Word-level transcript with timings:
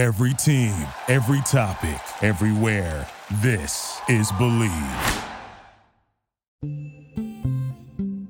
Every 0.00 0.32
team, 0.32 0.72
every 1.08 1.42
topic, 1.42 2.00
everywhere. 2.22 3.06
This 3.42 4.00
is 4.08 4.32
Believe. 4.32 4.70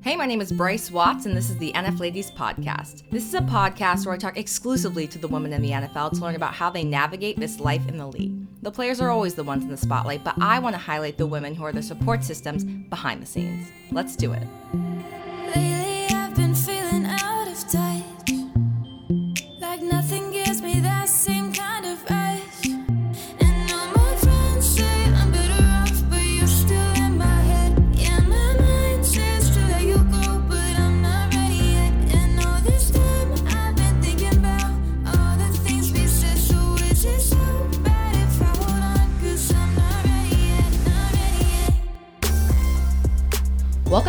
Hey, 0.01 0.17
my 0.17 0.27
name 0.27 0.41
is 0.41 0.51
Bryce 0.51 0.91
Watts, 0.91 1.27
and 1.27 1.37
this 1.37 1.49
is 1.49 1.57
the 1.59 1.71
NF 1.75 2.01
Ladies 2.01 2.33
Podcast. 2.33 3.09
This 3.13 3.25
is 3.25 3.35
a 3.35 3.43
podcast 3.43 4.05
where 4.05 4.17
I 4.17 4.19
talk 4.19 4.37
exclusively 4.37 5.07
to 5.07 5.19
the 5.19 5.29
women 5.29 5.53
in 5.53 5.63
the 5.63 5.71
NFL 5.71 6.11
to 6.15 6.17
learn 6.17 6.35
about 6.35 6.55
how 6.55 6.71
they 6.71 6.83
navigate 6.83 7.39
this 7.39 7.61
life 7.61 7.87
in 7.87 7.99
the 7.99 8.07
league. 8.09 8.35
The 8.63 8.73
players 8.73 9.01
are 9.01 9.11
always 9.11 9.37
the 9.37 9.45
ones 9.45 9.63
in 9.63 9.71
the 9.71 9.77
spotlight, 9.77 10.25
but 10.25 10.35
I 10.43 10.59
want 10.59 10.75
to 10.75 10.81
highlight 10.81 11.19
the 11.19 11.27
women 11.29 11.55
who 11.55 11.63
are 11.63 11.73
the 11.73 11.85
support 11.85 12.25
systems 12.25 12.65
behind 12.65 13.23
the 13.23 13.27
scenes. 13.27 13.69
Let's 13.93 14.17
do 14.17 14.33
it. 14.33 14.43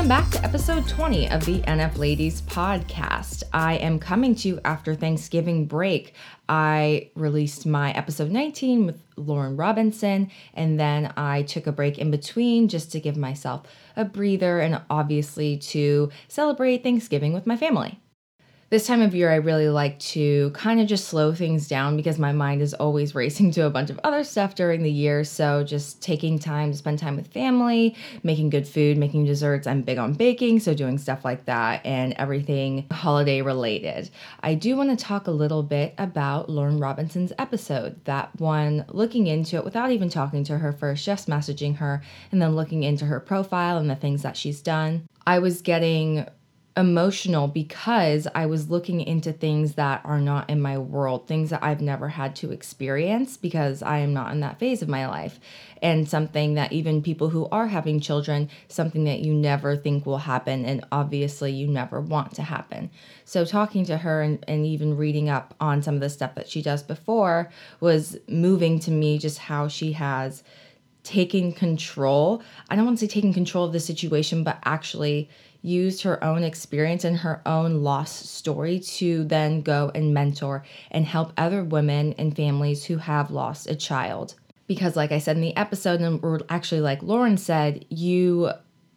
Welcome 0.01 0.23
back 0.23 0.31
to 0.31 0.43
episode 0.43 0.87
20 0.87 1.29
of 1.29 1.45
the 1.45 1.59
NF 1.59 1.99
Ladies 1.99 2.41
podcast. 2.41 3.43
I 3.53 3.75
am 3.75 3.99
coming 3.99 4.33
to 4.33 4.47
you 4.47 4.59
after 4.65 4.95
Thanksgiving 4.95 5.67
break. 5.67 6.15
I 6.49 7.11
released 7.13 7.67
my 7.67 7.91
episode 7.91 8.31
19 8.31 8.87
with 8.87 8.99
Lauren 9.15 9.55
Robinson, 9.55 10.31
and 10.55 10.79
then 10.79 11.13
I 11.17 11.43
took 11.43 11.67
a 11.67 11.71
break 11.71 11.99
in 11.99 12.09
between 12.09 12.67
just 12.67 12.91
to 12.93 12.99
give 12.99 13.15
myself 13.15 13.67
a 13.95 14.03
breather 14.03 14.59
and 14.59 14.81
obviously 14.89 15.57
to 15.57 16.09
celebrate 16.27 16.81
Thanksgiving 16.81 17.31
with 17.31 17.45
my 17.45 17.55
family. 17.55 18.00
This 18.71 18.87
time 18.87 19.01
of 19.01 19.13
year, 19.13 19.29
I 19.29 19.35
really 19.35 19.67
like 19.67 19.99
to 19.99 20.49
kind 20.51 20.79
of 20.79 20.87
just 20.87 21.09
slow 21.09 21.33
things 21.33 21.67
down 21.67 21.97
because 21.97 22.17
my 22.17 22.31
mind 22.31 22.61
is 22.61 22.73
always 22.73 23.13
racing 23.21 23.51
to 23.51 23.65
a 23.65 23.69
bunch 23.69 23.89
of 23.89 23.99
other 24.05 24.23
stuff 24.23 24.55
during 24.55 24.81
the 24.81 24.89
year. 24.89 25.25
So, 25.25 25.65
just 25.65 26.01
taking 26.01 26.39
time 26.39 26.71
to 26.71 26.77
spend 26.77 26.97
time 26.97 27.17
with 27.17 27.27
family, 27.27 27.97
making 28.23 28.49
good 28.49 28.65
food, 28.65 28.97
making 28.97 29.25
desserts. 29.25 29.67
I'm 29.67 29.81
big 29.81 29.97
on 29.97 30.13
baking, 30.13 30.61
so 30.61 30.73
doing 30.73 30.97
stuff 30.97 31.25
like 31.25 31.43
that 31.47 31.85
and 31.85 32.13
everything 32.13 32.85
holiday 32.93 33.41
related. 33.41 34.09
I 34.41 34.53
do 34.53 34.77
want 34.77 34.97
to 34.97 35.05
talk 35.05 35.27
a 35.27 35.31
little 35.31 35.63
bit 35.63 35.93
about 35.97 36.49
Lauren 36.49 36.79
Robinson's 36.79 37.33
episode. 37.37 37.99
That 38.05 38.29
one, 38.39 38.85
looking 38.87 39.27
into 39.27 39.57
it 39.57 39.65
without 39.65 39.91
even 39.91 40.07
talking 40.07 40.45
to 40.45 40.57
her 40.57 40.71
first, 40.71 41.03
just 41.03 41.27
messaging 41.27 41.75
her, 41.75 42.01
and 42.31 42.41
then 42.41 42.55
looking 42.55 42.83
into 42.83 43.03
her 43.03 43.19
profile 43.19 43.77
and 43.79 43.89
the 43.89 43.97
things 43.97 44.21
that 44.21 44.37
she's 44.37 44.61
done. 44.61 45.09
I 45.27 45.39
was 45.39 45.61
getting 45.61 46.25
emotional 46.77 47.49
because 47.49 48.27
I 48.33 48.45
was 48.45 48.69
looking 48.69 49.01
into 49.01 49.33
things 49.33 49.73
that 49.73 50.01
are 50.05 50.21
not 50.21 50.49
in 50.49 50.61
my 50.61 50.77
world, 50.77 51.27
things 51.27 51.49
that 51.49 51.61
I've 51.61 51.81
never 51.81 52.07
had 52.07 52.35
to 52.37 52.51
experience 52.51 53.35
because 53.35 53.83
I 53.83 53.97
am 53.97 54.13
not 54.13 54.31
in 54.31 54.39
that 54.39 54.57
phase 54.57 54.81
of 54.81 54.87
my 54.87 55.05
life. 55.07 55.39
And 55.81 56.07
something 56.07 56.53
that 56.53 56.71
even 56.71 57.01
people 57.01 57.29
who 57.29 57.47
are 57.49 57.67
having 57.67 57.99
children, 57.99 58.49
something 58.69 59.03
that 59.03 59.19
you 59.19 59.33
never 59.33 59.75
think 59.75 60.05
will 60.05 60.19
happen, 60.19 60.63
and 60.63 60.85
obviously 60.91 61.51
you 61.51 61.67
never 61.67 61.99
want 61.99 62.35
to 62.35 62.43
happen. 62.43 62.91
So, 63.25 63.45
talking 63.45 63.83
to 63.85 63.97
her 63.97 64.21
and, 64.21 64.43
and 64.47 64.65
even 64.65 64.95
reading 64.95 65.27
up 65.27 65.55
on 65.59 65.81
some 65.81 65.95
of 65.95 66.01
the 66.01 66.09
stuff 66.09 66.35
that 66.35 66.47
she 66.47 66.61
does 66.61 66.83
before 66.83 67.49
was 67.79 68.17
moving 68.27 68.79
to 68.81 68.91
me 68.91 69.17
just 69.17 69.39
how 69.39 69.67
she 69.67 69.93
has 69.93 70.43
taken 71.03 71.51
control. 71.51 72.43
I 72.69 72.75
don't 72.75 72.85
want 72.85 72.99
to 72.99 73.07
say 73.07 73.11
taking 73.11 73.33
control 73.33 73.65
of 73.65 73.73
the 73.73 73.79
situation, 73.79 74.43
but 74.43 74.59
actually 74.65 75.29
used 75.61 76.03
her 76.03 76.23
own 76.23 76.43
experience 76.43 77.03
and 77.03 77.17
her 77.17 77.41
own 77.45 77.83
loss 77.83 78.11
story 78.11 78.79
to 78.79 79.23
then 79.25 79.61
go 79.61 79.91
and 79.93 80.13
mentor 80.13 80.63
and 80.89 81.05
help 81.05 81.33
other 81.37 81.63
women 81.63 82.13
and 82.17 82.35
families 82.35 82.85
who 82.85 82.97
have 82.97 83.31
lost 83.31 83.69
a 83.69 83.75
child. 83.75 84.35
Because, 84.67 84.95
like 84.95 85.11
I 85.11 85.19
said 85.19 85.35
in 85.35 85.41
the 85.41 85.55
episode, 85.57 85.99
and 86.01 86.23
or 86.23 86.41
actually, 86.49 86.81
like 86.81 87.03
Lauren 87.03 87.37
said, 87.37 87.85
you 87.89 88.51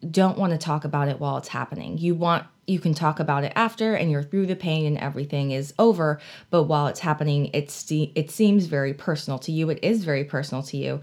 don't 0.09 0.37
want 0.37 0.51
to 0.51 0.57
talk 0.57 0.85
about 0.85 1.07
it 1.07 1.19
while 1.19 1.37
it's 1.37 1.49
happening. 1.49 1.97
You 1.97 2.15
want 2.15 2.45
you 2.67 2.79
can 2.79 2.93
talk 2.93 3.19
about 3.19 3.43
it 3.43 3.53
after 3.55 3.93
and 3.93 4.09
you're 4.09 4.23
through 4.23 4.47
the 4.47 4.55
pain 4.55 4.87
and 4.87 4.97
everything 4.97 5.51
is 5.51 5.73
over, 5.77 6.19
but 6.49 6.63
while 6.63 6.87
it's 6.87 7.01
happening, 7.01 7.49
it's 7.53 7.91
it 7.91 8.31
seems 8.31 8.65
very 8.65 8.93
personal 8.93 9.37
to 9.39 9.51
you. 9.51 9.69
It 9.69 9.79
is 9.83 10.03
very 10.03 10.23
personal 10.23 10.63
to 10.63 10.77
you 10.77 11.01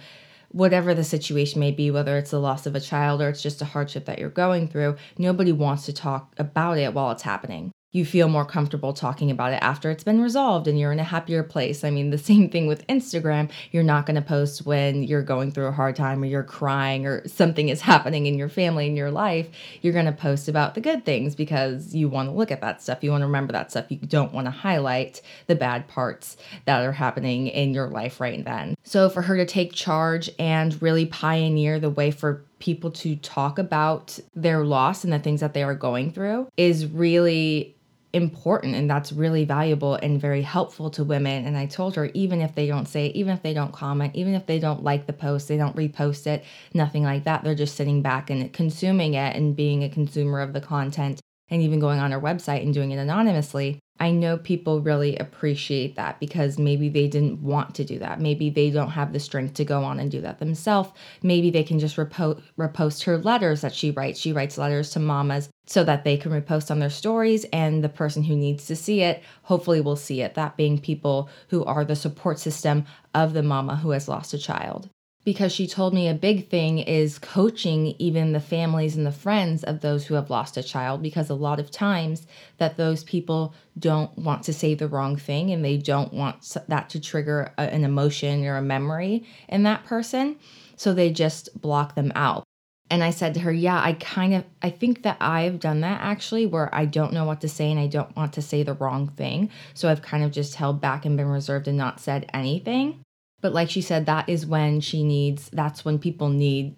whatever 0.52 0.94
the 0.94 1.04
situation 1.04 1.60
may 1.60 1.70
be, 1.72 1.90
whether 1.90 2.16
it's 2.16 2.30
the 2.30 2.40
loss 2.40 2.66
of 2.66 2.74
a 2.74 2.80
child 2.80 3.20
or 3.20 3.28
it's 3.28 3.42
just 3.42 3.62
a 3.62 3.66
hardship 3.66 4.04
that 4.06 4.18
you're 4.18 4.30
going 4.30 4.68
through, 4.68 4.96
nobody 5.18 5.52
wants 5.52 5.86
to 5.86 5.92
talk 5.92 6.32
about 6.38 6.78
it 6.78 6.94
while 6.94 7.10
it's 7.10 7.22
happening. 7.22 7.71
You 7.94 8.06
feel 8.06 8.28
more 8.28 8.46
comfortable 8.46 8.94
talking 8.94 9.30
about 9.30 9.52
it 9.52 9.62
after 9.62 9.90
it's 9.90 10.02
been 10.02 10.22
resolved 10.22 10.66
and 10.66 10.80
you're 10.80 10.92
in 10.92 10.98
a 10.98 11.04
happier 11.04 11.42
place. 11.42 11.84
I 11.84 11.90
mean, 11.90 12.08
the 12.08 12.16
same 12.16 12.48
thing 12.48 12.66
with 12.66 12.86
Instagram. 12.86 13.50
You're 13.70 13.82
not 13.82 14.06
going 14.06 14.16
to 14.16 14.22
post 14.22 14.64
when 14.64 15.02
you're 15.02 15.22
going 15.22 15.52
through 15.52 15.66
a 15.66 15.72
hard 15.72 15.94
time 15.94 16.22
or 16.22 16.26
you're 16.26 16.42
crying 16.42 17.04
or 17.04 17.28
something 17.28 17.68
is 17.68 17.82
happening 17.82 18.24
in 18.24 18.38
your 18.38 18.48
family, 18.48 18.86
in 18.86 18.96
your 18.96 19.10
life. 19.10 19.48
You're 19.82 19.92
going 19.92 20.06
to 20.06 20.12
post 20.12 20.48
about 20.48 20.74
the 20.74 20.80
good 20.80 21.04
things 21.04 21.34
because 21.34 21.94
you 21.94 22.08
want 22.08 22.30
to 22.30 22.34
look 22.34 22.50
at 22.50 22.62
that 22.62 22.80
stuff. 22.80 23.04
You 23.04 23.10
want 23.10 23.20
to 23.20 23.26
remember 23.26 23.52
that 23.52 23.70
stuff. 23.70 23.90
You 23.90 23.98
don't 23.98 24.32
want 24.32 24.46
to 24.46 24.50
highlight 24.50 25.20
the 25.46 25.54
bad 25.54 25.86
parts 25.86 26.38
that 26.64 26.82
are 26.82 26.92
happening 26.92 27.48
in 27.48 27.74
your 27.74 27.88
life 27.88 28.20
right 28.20 28.42
then. 28.42 28.74
So, 28.84 29.10
for 29.10 29.20
her 29.20 29.36
to 29.36 29.44
take 29.44 29.74
charge 29.74 30.30
and 30.38 30.80
really 30.80 31.04
pioneer 31.06 31.78
the 31.78 31.90
way 31.90 32.10
for 32.10 32.44
people 32.58 32.90
to 32.92 33.16
talk 33.16 33.58
about 33.58 34.18
their 34.34 34.64
loss 34.64 35.04
and 35.04 35.12
the 35.12 35.18
things 35.18 35.40
that 35.40 35.52
they 35.52 35.64
are 35.64 35.74
going 35.74 36.12
through 36.12 36.48
is 36.56 36.86
really 36.86 37.74
important 38.12 38.74
and 38.74 38.90
that's 38.90 39.12
really 39.12 39.44
valuable 39.44 39.94
and 39.94 40.20
very 40.20 40.42
helpful 40.42 40.90
to 40.90 41.04
women. 41.04 41.46
And 41.46 41.56
i 41.56 41.66
told 41.66 41.96
her 41.96 42.10
even 42.14 42.40
if 42.40 42.54
they 42.54 42.66
don't 42.66 42.86
say 42.86 43.06
it, 43.06 43.16
even 43.16 43.32
if 43.32 43.42
they 43.42 43.54
don't 43.54 43.72
comment 43.72 44.14
even 44.14 44.34
if 44.34 44.46
they 44.46 44.58
don't 44.58 44.82
like 44.82 45.06
the 45.06 45.12
post 45.12 45.48
they 45.48 45.56
don't 45.56 45.76
repost 45.76 46.26
it 46.26 46.44
nothing 46.74 47.02
like 47.02 47.24
that. 47.24 47.42
They're 47.42 47.54
just 47.54 47.76
sitting 47.76 48.02
back 48.02 48.30
and 48.30 48.52
consuming 48.52 49.14
it 49.14 49.34
and 49.36 49.56
being 49.56 49.82
a 49.82 49.88
consumer 49.88 50.40
of 50.40 50.52
the 50.52 50.60
content 50.60 51.20
and 51.48 51.62
even 51.62 51.80
going 51.80 52.00
on 52.00 52.12
our 52.12 52.20
website 52.20 52.62
and 52.62 52.72
doing 52.74 52.90
it 52.90 52.98
anonymously 52.98 53.78
I 54.02 54.10
know 54.10 54.36
people 54.36 54.80
really 54.80 55.16
appreciate 55.18 55.94
that 55.94 56.18
because 56.18 56.58
maybe 56.58 56.88
they 56.88 57.06
didn't 57.06 57.40
want 57.40 57.76
to 57.76 57.84
do 57.84 58.00
that. 58.00 58.20
Maybe 58.20 58.50
they 58.50 58.68
don't 58.68 58.90
have 58.90 59.12
the 59.12 59.20
strength 59.20 59.54
to 59.54 59.64
go 59.64 59.84
on 59.84 60.00
and 60.00 60.10
do 60.10 60.20
that 60.22 60.40
themselves. 60.40 60.90
Maybe 61.22 61.52
they 61.52 61.62
can 61.62 61.78
just 61.78 61.94
repo- 61.94 62.42
repost 62.58 63.04
her 63.04 63.16
letters 63.18 63.60
that 63.60 63.72
she 63.72 63.92
writes. 63.92 64.18
She 64.18 64.32
writes 64.32 64.58
letters 64.58 64.90
to 64.90 64.98
mamas 64.98 65.50
so 65.68 65.84
that 65.84 66.02
they 66.02 66.16
can 66.16 66.32
repost 66.32 66.68
on 66.72 66.80
their 66.80 66.90
stories, 66.90 67.46
and 67.52 67.84
the 67.84 67.88
person 67.88 68.24
who 68.24 68.34
needs 68.34 68.66
to 68.66 68.74
see 68.74 69.02
it 69.02 69.22
hopefully 69.44 69.80
will 69.80 69.94
see 69.94 70.20
it. 70.20 70.34
That 70.34 70.56
being 70.56 70.80
people 70.80 71.30
who 71.50 71.64
are 71.64 71.84
the 71.84 71.94
support 71.94 72.40
system 72.40 72.86
of 73.14 73.34
the 73.34 73.42
mama 73.44 73.76
who 73.76 73.90
has 73.90 74.08
lost 74.08 74.34
a 74.34 74.38
child 74.38 74.90
because 75.24 75.52
she 75.52 75.66
told 75.66 75.94
me 75.94 76.08
a 76.08 76.14
big 76.14 76.48
thing 76.48 76.78
is 76.78 77.18
coaching 77.18 77.94
even 77.98 78.32
the 78.32 78.40
families 78.40 78.96
and 78.96 79.06
the 79.06 79.12
friends 79.12 79.62
of 79.64 79.80
those 79.80 80.06
who 80.06 80.14
have 80.14 80.30
lost 80.30 80.56
a 80.56 80.62
child 80.62 81.02
because 81.02 81.30
a 81.30 81.34
lot 81.34 81.60
of 81.60 81.70
times 81.70 82.26
that 82.58 82.76
those 82.76 83.04
people 83.04 83.54
don't 83.78 84.16
want 84.18 84.42
to 84.42 84.52
say 84.52 84.74
the 84.74 84.88
wrong 84.88 85.16
thing 85.16 85.50
and 85.50 85.64
they 85.64 85.76
don't 85.76 86.12
want 86.12 86.56
that 86.68 86.90
to 86.90 87.00
trigger 87.00 87.52
a, 87.58 87.62
an 87.62 87.84
emotion 87.84 88.44
or 88.44 88.56
a 88.56 88.62
memory 88.62 89.24
in 89.48 89.62
that 89.62 89.84
person 89.84 90.36
so 90.76 90.92
they 90.92 91.10
just 91.10 91.48
block 91.60 91.94
them 91.94 92.12
out 92.14 92.44
and 92.92 93.02
I 93.02 93.08
said 93.08 93.32
to 93.34 93.40
her, 93.40 93.52
Yeah, 93.52 93.80
I 93.82 93.94
kind 93.94 94.34
of, 94.34 94.44
I 94.60 94.68
think 94.68 95.02
that 95.04 95.16
I've 95.18 95.60
done 95.60 95.80
that 95.80 96.02
actually, 96.02 96.44
where 96.44 96.72
I 96.74 96.84
don't 96.84 97.14
know 97.14 97.24
what 97.24 97.40
to 97.40 97.48
say 97.48 97.70
and 97.70 97.80
I 97.80 97.86
don't 97.86 98.14
want 98.14 98.34
to 98.34 98.42
say 98.42 98.62
the 98.62 98.74
wrong 98.74 99.08
thing. 99.08 99.48
So 99.72 99.88
I've 99.88 100.02
kind 100.02 100.22
of 100.22 100.30
just 100.30 100.56
held 100.56 100.82
back 100.82 101.06
and 101.06 101.16
been 101.16 101.28
reserved 101.28 101.68
and 101.68 101.78
not 101.78 102.00
said 102.00 102.28
anything. 102.34 103.02
But 103.42 103.52
like 103.52 103.68
she 103.68 103.82
said, 103.82 104.06
that 104.06 104.28
is 104.30 104.46
when 104.46 104.80
she 104.80 105.04
needs, 105.04 105.50
that's 105.52 105.84
when 105.84 105.98
people 105.98 106.30
need 106.30 106.74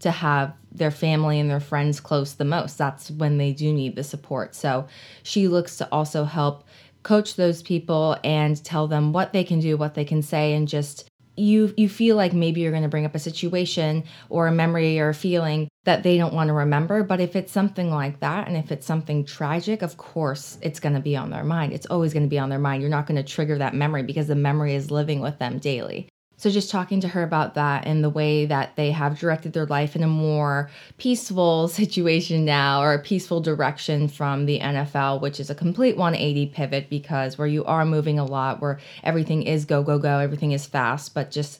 to 0.00 0.10
have 0.10 0.52
their 0.70 0.90
family 0.90 1.40
and 1.40 1.50
their 1.50 1.60
friends 1.60 2.00
close 2.00 2.34
the 2.34 2.44
most. 2.44 2.76
That's 2.76 3.10
when 3.10 3.38
they 3.38 3.52
do 3.52 3.72
need 3.72 3.96
the 3.96 4.04
support. 4.04 4.54
So 4.54 4.86
she 5.22 5.48
looks 5.48 5.78
to 5.78 5.88
also 5.90 6.24
help 6.24 6.64
coach 7.02 7.36
those 7.36 7.62
people 7.62 8.16
and 8.22 8.62
tell 8.62 8.86
them 8.86 9.12
what 9.12 9.32
they 9.32 9.44
can 9.44 9.60
do, 9.60 9.76
what 9.76 9.94
they 9.94 10.04
can 10.04 10.20
say, 10.20 10.52
and 10.52 10.68
just 10.68 11.07
you 11.38 11.72
you 11.76 11.88
feel 11.88 12.16
like 12.16 12.32
maybe 12.32 12.60
you're 12.60 12.72
going 12.72 12.82
to 12.82 12.88
bring 12.88 13.06
up 13.06 13.14
a 13.14 13.18
situation 13.18 14.04
or 14.28 14.46
a 14.46 14.52
memory 14.52 14.98
or 15.00 15.08
a 15.08 15.14
feeling 15.14 15.68
that 15.84 16.02
they 16.02 16.18
don't 16.18 16.34
want 16.34 16.48
to 16.48 16.54
remember 16.54 17.02
but 17.02 17.20
if 17.20 17.36
it's 17.36 17.52
something 17.52 17.90
like 17.90 18.20
that 18.20 18.48
and 18.48 18.56
if 18.56 18.70
it's 18.70 18.86
something 18.86 19.24
tragic 19.24 19.82
of 19.82 19.96
course 19.96 20.58
it's 20.62 20.80
going 20.80 20.94
to 20.94 21.00
be 21.00 21.16
on 21.16 21.30
their 21.30 21.44
mind. 21.44 21.72
It's 21.72 21.86
always 21.86 22.12
going 22.12 22.24
to 22.24 22.28
be 22.28 22.38
on 22.38 22.48
their 22.48 22.58
mind. 22.58 22.82
You're 22.82 22.90
not 22.90 23.06
going 23.06 23.22
to 23.22 23.28
trigger 23.28 23.58
that 23.58 23.74
memory 23.74 24.02
because 24.02 24.26
the 24.26 24.34
memory 24.34 24.74
is 24.74 24.90
living 24.90 25.20
with 25.20 25.38
them 25.38 25.58
daily 25.58 26.08
So, 26.38 26.50
just 26.50 26.70
talking 26.70 27.00
to 27.00 27.08
her 27.08 27.24
about 27.24 27.54
that 27.54 27.84
and 27.84 28.02
the 28.02 28.08
way 28.08 28.46
that 28.46 28.76
they 28.76 28.92
have 28.92 29.18
directed 29.18 29.52
their 29.52 29.66
life 29.66 29.96
in 29.96 30.04
a 30.04 30.08
more 30.08 30.70
peaceful 30.96 31.66
situation 31.80 32.44
now 32.44 32.80
or 32.80 32.94
a 32.94 33.02
peaceful 33.02 33.40
direction 33.40 34.06
from 34.06 34.46
the 34.46 34.60
NFL, 34.60 35.20
which 35.20 35.40
is 35.40 35.50
a 35.50 35.54
complete 35.54 35.96
180 35.96 36.46
pivot 36.46 36.88
because 36.88 37.36
where 37.38 37.48
you 37.48 37.64
are 37.64 37.84
moving 37.84 38.20
a 38.20 38.24
lot, 38.24 38.62
where 38.62 38.78
everything 39.02 39.42
is 39.42 39.64
go, 39.64 39.82
go, 39.82 39.98
go, 39.98 40.20
everything 40.20 40.52
is 40.52 40.64
fast, 40.64 41.12
but 41.12 41.32
just 41.32 41.58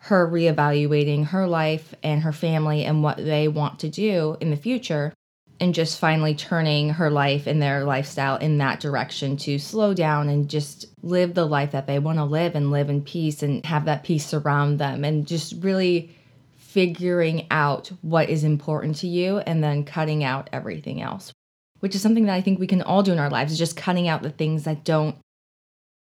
her 0.00 0.28
reevaluating 0.28 1.26
her 1.26 1.46
life 1.46 1.94
and 2.02 2.22
her 2.22 2.32
family 2.32 2.84
and 2.84 3.04
what 3.04 3.18
they 3.18 3.46
want 3.46 3.78
to 3.78 3.88
do 3.88 4.36
in 4.40 4.50
the 4.50 4.56
future 4.56 5.12
and 5.60 5.74
just 5.74 5.98
finally 5.98 6.34
turning 6.34 6.90
her 6.90 7.10
life 7.10 7.46
and 7.46 7.60
their 7.60 7.84
lifestyle 7.84 8.36
in 8.36 8.58
that 8.58 8.80
direction 8.80 9.36
to 9.36 9.58
slow 9.58 9.92
down 9.92 10.28
and 10.28 10.48
just 10.48 10.86
live 11.02 11.34
the 11.34 11.44
life 11.44 11.72
that 11.72 11.86
they 11.86 11.98
want 11.98 12.18
to 12.18 12.24
live 12.24 12.54
and 12.54 12.70
live 12.70 12.90
in 12.90 13.02
peace 13.02 13.42
and 13.42 13.64
have 13.66 13.84
that 13.86 14.04
peace 14.04 14.26
surround 14.26 14.78
them 14.78 15.04
and 15.04 15.26
just 15.26 15.54
really 15.62 16.14
figuring 16.56 17.46
out 17.50 17.90
what 18.02 18.28
is 18.28 18.44
important 18.44 18.96
to 18.96 19.08
you 19.08 19.38
and 19.38 19.64
then 19.64 19.84
cutting 19.84 20.22
out 20.22 20.48
everything 20.52 21.00
else 21.00 21.32
which 21.80 21.94
is 21.94 22.02
something 22.02 22.26
that 22.26 22.34
I 22.34 22.40
think 22.40 22.58
we 22.58 22.66
can 22.66 22.82
all 22.82 23.02
do 23.02 23.12
in 23.12 23.18
our 23.18 23.30
lives 23.30 23.52
is 23.52 23.58
just 23.58 23.76
cutting 23.76 24.08
out 24.08 24.22
the 24.22 24.30
things 24.30 24.64
that 24.64 24.84
don't 24.84 25.16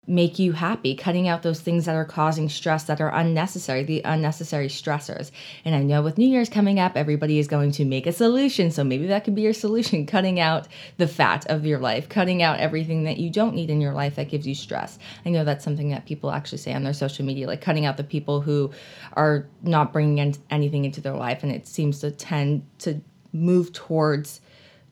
make 0.07 0.39
you 0.39 0.51
happy, 0.51 0.95
cutting 0.95 1.27
out 1.27 1.43
those 1.43 1.59
things 1.59 1.85
that 1.85 1.95
are 1.95 2.05
causing 2.05 2.49
stress 2.49 2.85
that 2.85 2.99
are 2.99 3.13
unnecessary, 3.13 3.83
the 3.83 4.01
unnecessary 4.03 4.67
stressors. 4.67 5.29
And 5.63 5.75
I 5.75 5.83
know 5.83 6.01
with 6.01 6.17
New 6.17 6.27
Year's 6.27 6.49
coming 6.49 6.79
up, 6.79 6.97
everybody 6.97 7.37
is 7.37 7.47
going 7.47 7.71
to 7.73 7.85
make 7.85 8.07
a 8.07 8.11
solution. 8.11 8.71
So 8.71 8.83
maybe 8.83 9.05
that 9.07 9.23
could 9.23 9.35
be 9.35 9.43
your 9.43 9.53
solution 9.65 10.07
cutting 10.07 10.39
out 10.39 10.67
the 10.97 11.07
fat 11.07 11.45
of 11.51 11.67
your 11.67 11.77
life, 11.77 12.09
cutting 12.09 12.41
out 12.41 12.59
everything 12.59 13.03
that 13.03 13.17
you 13.17 13.29
don't 13.29 13.53
need 13.53 13.69
in 13.69 13.79
your 13.79 13.93
life 13.93 14.15
that 14.15 14.29
gives 14.29 14.47
you 14.47 14.55
stress. 14.55 14.97
I 15.23 15.29
know 15.29 15.43
that's 15.43 15.63
something 15.63 15.89
that 15.89 16.07
people 16.07 16.31
actually 16.31 16.57
say 16.57 16.73
on 16.73 16.83
their 16.83 16.93
social 16.93 17.23
media, 17.23 17.45
like 17.45 17.61
cutting 17.61 17.85
out 17.85 17.97
the 17.97 18.03
people 18.03 18.41
who 18.41 18.71
are 19.13 19.47
not 19.61 19.93
bringing 19.93 20.17
in 20.17 20.33
anything 20.49 20.83
into 20.83 21.01
their 21.01 21.15
life. 21.15 21.43
And 21.43 21.51
it 21.51 21.67
seems 21.67 21.99
to 21.99 22.09
tend 22.09 22.65
to 22.79 22.99
move 23.33 23.71
towards 23.71 24.41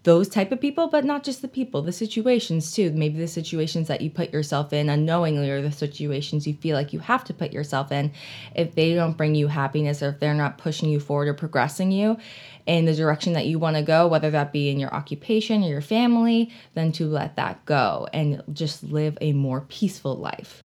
those 0.04 0.30
type 0.30 0.52
of 0.52 0.62
people 0.62 0.88
but 0.88 1.04
not 1.04 1.24
just 1.24 1.42
the 1.42 1.48
people 1.48 1.82
the 1.82 1.92
situations 1.92 2.72
too. 2.72 2.92
Maybe 2.92 3.18
the 3.18 3.28
situations 3.28 3.88
that 3.88 4.02
you 4.02 4.10
put 4.10 4.32
yourself 4.32 4.72
in 4.72 4.90
unknowingly 4.90 5.50
or 5.50 5.62
the 5.62 5.72
situations 5.72 6.48
you 6.48 6.54
feel 6.54 6.76
like 6.76 6.94
you 6.94 7.00
have 7.00 7.24
to 7.26 7.34
put 7.34 7.52
yourself 7.52 7.92
in 7.92 8.12
if 8.56 8.76
they 8.76 8.94
don't 8.94 9.18
bring 9.18 9.36
you 9.36 9.48
happiness 9.48 10.02
or 10.02 10.10
if 10.10 10.20
they're 10.20 10.34
not 10.34 10.58
pushing 10.58 10.90
you 10.90 11.00
forward 11.00 11.28
or 11.28 11.34
progressing 11.34 11.92
you 11.92 12.18
in 12.66 12.86
the 12.86 12.96
direction 12.96 13.34
that 13.34 13.48
you 13.48 13.60
want 13.60 13.76
to 13.76 13.82
go 13.82 14.08
whether 14.08 14.32
that 14.32 14.54
be 14.54 14.70
in 14.70 14.80
your 14.80 14.94
occupation 14.94 15.64
or 15.64 15.68
your 15.68 15.82
family 15.82 16.52
then 16.76 16.92
to 16.92 17.06
let 17.06 17.36
that 17.36 17.64
go 17.66 18.08
and 18.14 18.42
just 18.54 18.84
live 18.84 19.18
a 19.22 19.34
more 19.34 19.62
peaceful 19.62 20.16
life 20.16 20.64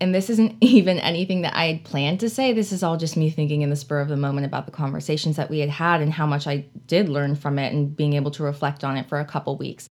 and 0.00 0.14
this 0.14 0.30
isn't 0.30 0.56
even 0.60 0.98
anything 0.98 1.42
that 1.42 1.56
I 1.56 1.66
had 1.66 1.84
planned 1.84 2.20
to 2.20 2.30
say. 2.30 2.52
This 2.52 2.72
is 2.72 2.82
all 2.82 2.96
just 2.96 3.16
me 3.16 3.30
thinking 3.30 3.62
in 3.62 3.70
the 3.70 3.76
spur 3.76 4.00
of 4.00 4.08
the 4.08 4.16
moment 4.16 4.46
about 4.46 4.66
the 4.66 4.72
conversations 4.72 5.36
that 5.36 5.50
we 5.50 5.60
had 5.60 5.70
had 5.70 6.00
and 6.00 6.12
how 6.12 6.26
much 6.26 6.46
I 6.46 6.66
did 6.86 7.08
learn 7.08 7.34
from 7.34 7.58
it 7.58 7.72
and 7.72 7.96
being 7.96 8.14
able 8.14 8.30
to 8.32 8.42
reflect 8.42 8.84
on 8.84 8.96
it 8.96 9.08
for 9.08 9.18
a 9.18 9.24
couple 9.24 9.56
weeks. 9.56 9.88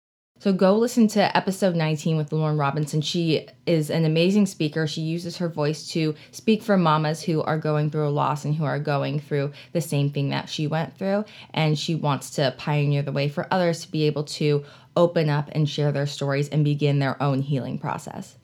So 0.40 0.52
go 0.52 0.78
listen 0.78 1.08
to 1.08 1.36
episode 1.36 1.74
19 1.74 2.16
with 2.16 2.32
Lauren 2.32 2.56
Robinson. 2.56 3.00
She 3.00 3.48
is 3.66 3.90
an 3.90 4.04
amazing 4.04 4.46
speaker. 4.46 4.86
She 4.86 5.00
uses 5.00 5.38
her 5.38 5.48
voice 5.48 5.88
to 5.88 6.14
speak 6.30 6.62
for 6.62 6.76
mamas 6.76 7.20
who 7.22 7.42
are 7.42 7.58
going 7.58 7.90
through 7.90 8.06
a 8.06 8.10
loss 8.10 8.44
and 8.44 8.54
who 8.54 8.64
are 8.64 8.78
going 8.78 9.18
through 9.18 9.50
the 9.72 9.80
same 9.80 10.10
thing 10.10 10.28
that 10.28 10.48
she 10.48 10.68
went 10.68 10.96
through. 10.96 11.24
And 11.52 11.76
she 11.76 11.96
wants 11.96 12.30
to 12.36 12.54
pioneer 12.56 13.02
the 13.02 13.10
way 13.10 13.28
for 13.28 13.52
others 13.52 13.84
to 13.84 13.90
be 13.90 14.04
able 14.04 14.24
to 14.24 14.64
open 14.96 15.28
up 15.28 15.48
and 15.50 15.68
share 15.68 15.90
their 15.90 16.06
stories 16.06 16.48
and 16.48 16.64
begin 16.64 17.00
their 17.00 17.20
own 17.20 17.42
healing 17.42 17.76
process. 17.76 18.36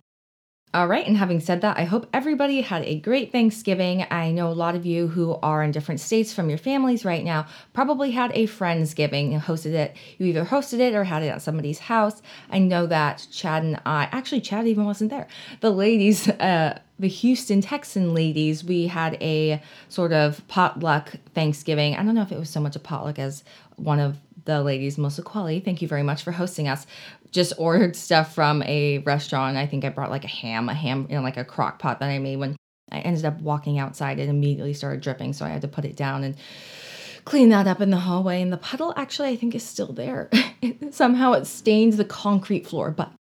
All 0.75 0.89
right, 0.89 1.07
and 1.07 1.17
having 1.17 1.39
said 1.39 1.61
that, 1.61 1.79
I 1.79 1.85
hope 1.85 2.09
everybody 2.13 2.61
had 2.61 2.83
a 2.83 2.99
great 2.99 3.31
Thanksgiving. 3.31 4.05
I 4.11 4.33
know 4.33 4.49
a 4.49 4.53
lot 4.53 4.75
of 4.75 4.85
you 4.85 5.07
who 5.07 5.39
are 5.41 5.63
in 5.63 5.71
different 5.71 6.01
states 6.01 6.35
from 6.35 6.49
your 6.49 6.59
families 6.59 7.05
right 7.05 7.23
now 7.23 7.47
probably 7.73 8.11
had 8.11 8.33
a 8.35 8.49
Friendsgiving 8.49 9.33
and 9.33 9.41
hosted 9.41 9.75
it. 9.75 9.97
You 10.19 10.27
either 10.27 10.45
hosted 10.45 10.81
it 10.81 10.93
or 10.97 11.05
had 11.05 11.23
it 11.23 11.29
at 11.29 11.43
somebody's 11.43 11.79
house. 11.79 12.21
I 12.51 12.59
know 12.59 12.87
that 12.87 13.25
Chad 13.31 13.63
and 13.63 13.81
I, 13.87 14.09
actually, 14.11 14.41
Chad 14.41 14.67
even 14.67 14.85
wasn't 14.85 15.11
there. 15.11 15.29
The 15.61 15.71
ladies, 15.71 16.29
uh, 16.41 16.81
the 16.99 17.07
Houston 17.07 17.61
Texan 17.61 18.13
ladies, 18.13 18.65
we 18.65 18.89
had 18.89 19.17
a 19.23 19.63
sort 19.89 20.13
of 20.13 20.43
potluck 20.49 21.13
Thanksgiving. 21.35 21.95
I 21.95 22.03
don't 22.03 22.17
know 22.17 22.23
if 22.23 22.33
it 22.33 22.39
was 22.41 22.51
so 22.51 22.59
much 22.59 22.75
a 22.75 22.81
potluck 22.81 23.21
as 23.21 23.45
one 23.77 24.01
of 24.01 24.17
the 24.45 24.63
ladies, 24.63 24.99
Melissa 24.99 25.23
Qualley, 25.23 25.65
thank 25.65 25.83
you 25.83 25.89
very 25.89 26.03
much 26.03 26.23
for 26.23 26.33
hosting 26.33 26.69
us. 26.69 26.87
Just 27.31 27.53
ordered 27.59 27.97
stuff 27.97 28.35
from 28.35 28.63
a 28.63 28.99
restaurant. 28.99 29.57
I 29.57 29.67
think 29.67 29.85
I 29.85 29.89
brought 29.89 30.11
like 30.11 30.25
a 30.25 30.29
ham, 30.29 30.69
a 30.69 30.75
ham, 30.75 31.07
you 31.09 31.17
know, 31.17 31.23
like 31.23 31.37
a 31.37 31.45
crock 31.45 31.79
pot 31.79 32.01
that 32.01 32.09
I 32.09 32.19
made 32.19 32.37
when 32.37 32.57
I 32.91 33.01
ended 33.01 33.25
up 33.25 33.41
walking 33.41 33.79
outside. 33.79 34.19
It 34.19 34.29
immediately 34.29 34.75
started 34.75 35.01
dripping, 35.01 35.33
so 35.33 35.45
I 35.45 35.49
had 35.49 35.63
to 35.63 35.69
put 35.69 35.85
it 35.85 35.97
down 35.97 36.25
and 36.25 36.37
clean 37.25 37.49
that 37.49 37.67
up 37.67 37.81
in 37.81 37.91
the 37.91 37.99
hallway. 37.99 38.43
And 38.43 38.53
the 38.53 38.59
puddle 38.59 38.93
actually, 38.97 39.29
I 39.29 39.37
think, 39.37 39.55
is 39.55 39.63
still 39.63 39.93
there. 39.93 40.31
Somehow 40.91 41.33
it 41.33 41.47
stains 41.47 41.97
the 41.97 42.05
concrete 42.05 42.67
floor, 42.67 42.91
but 42.91 43.13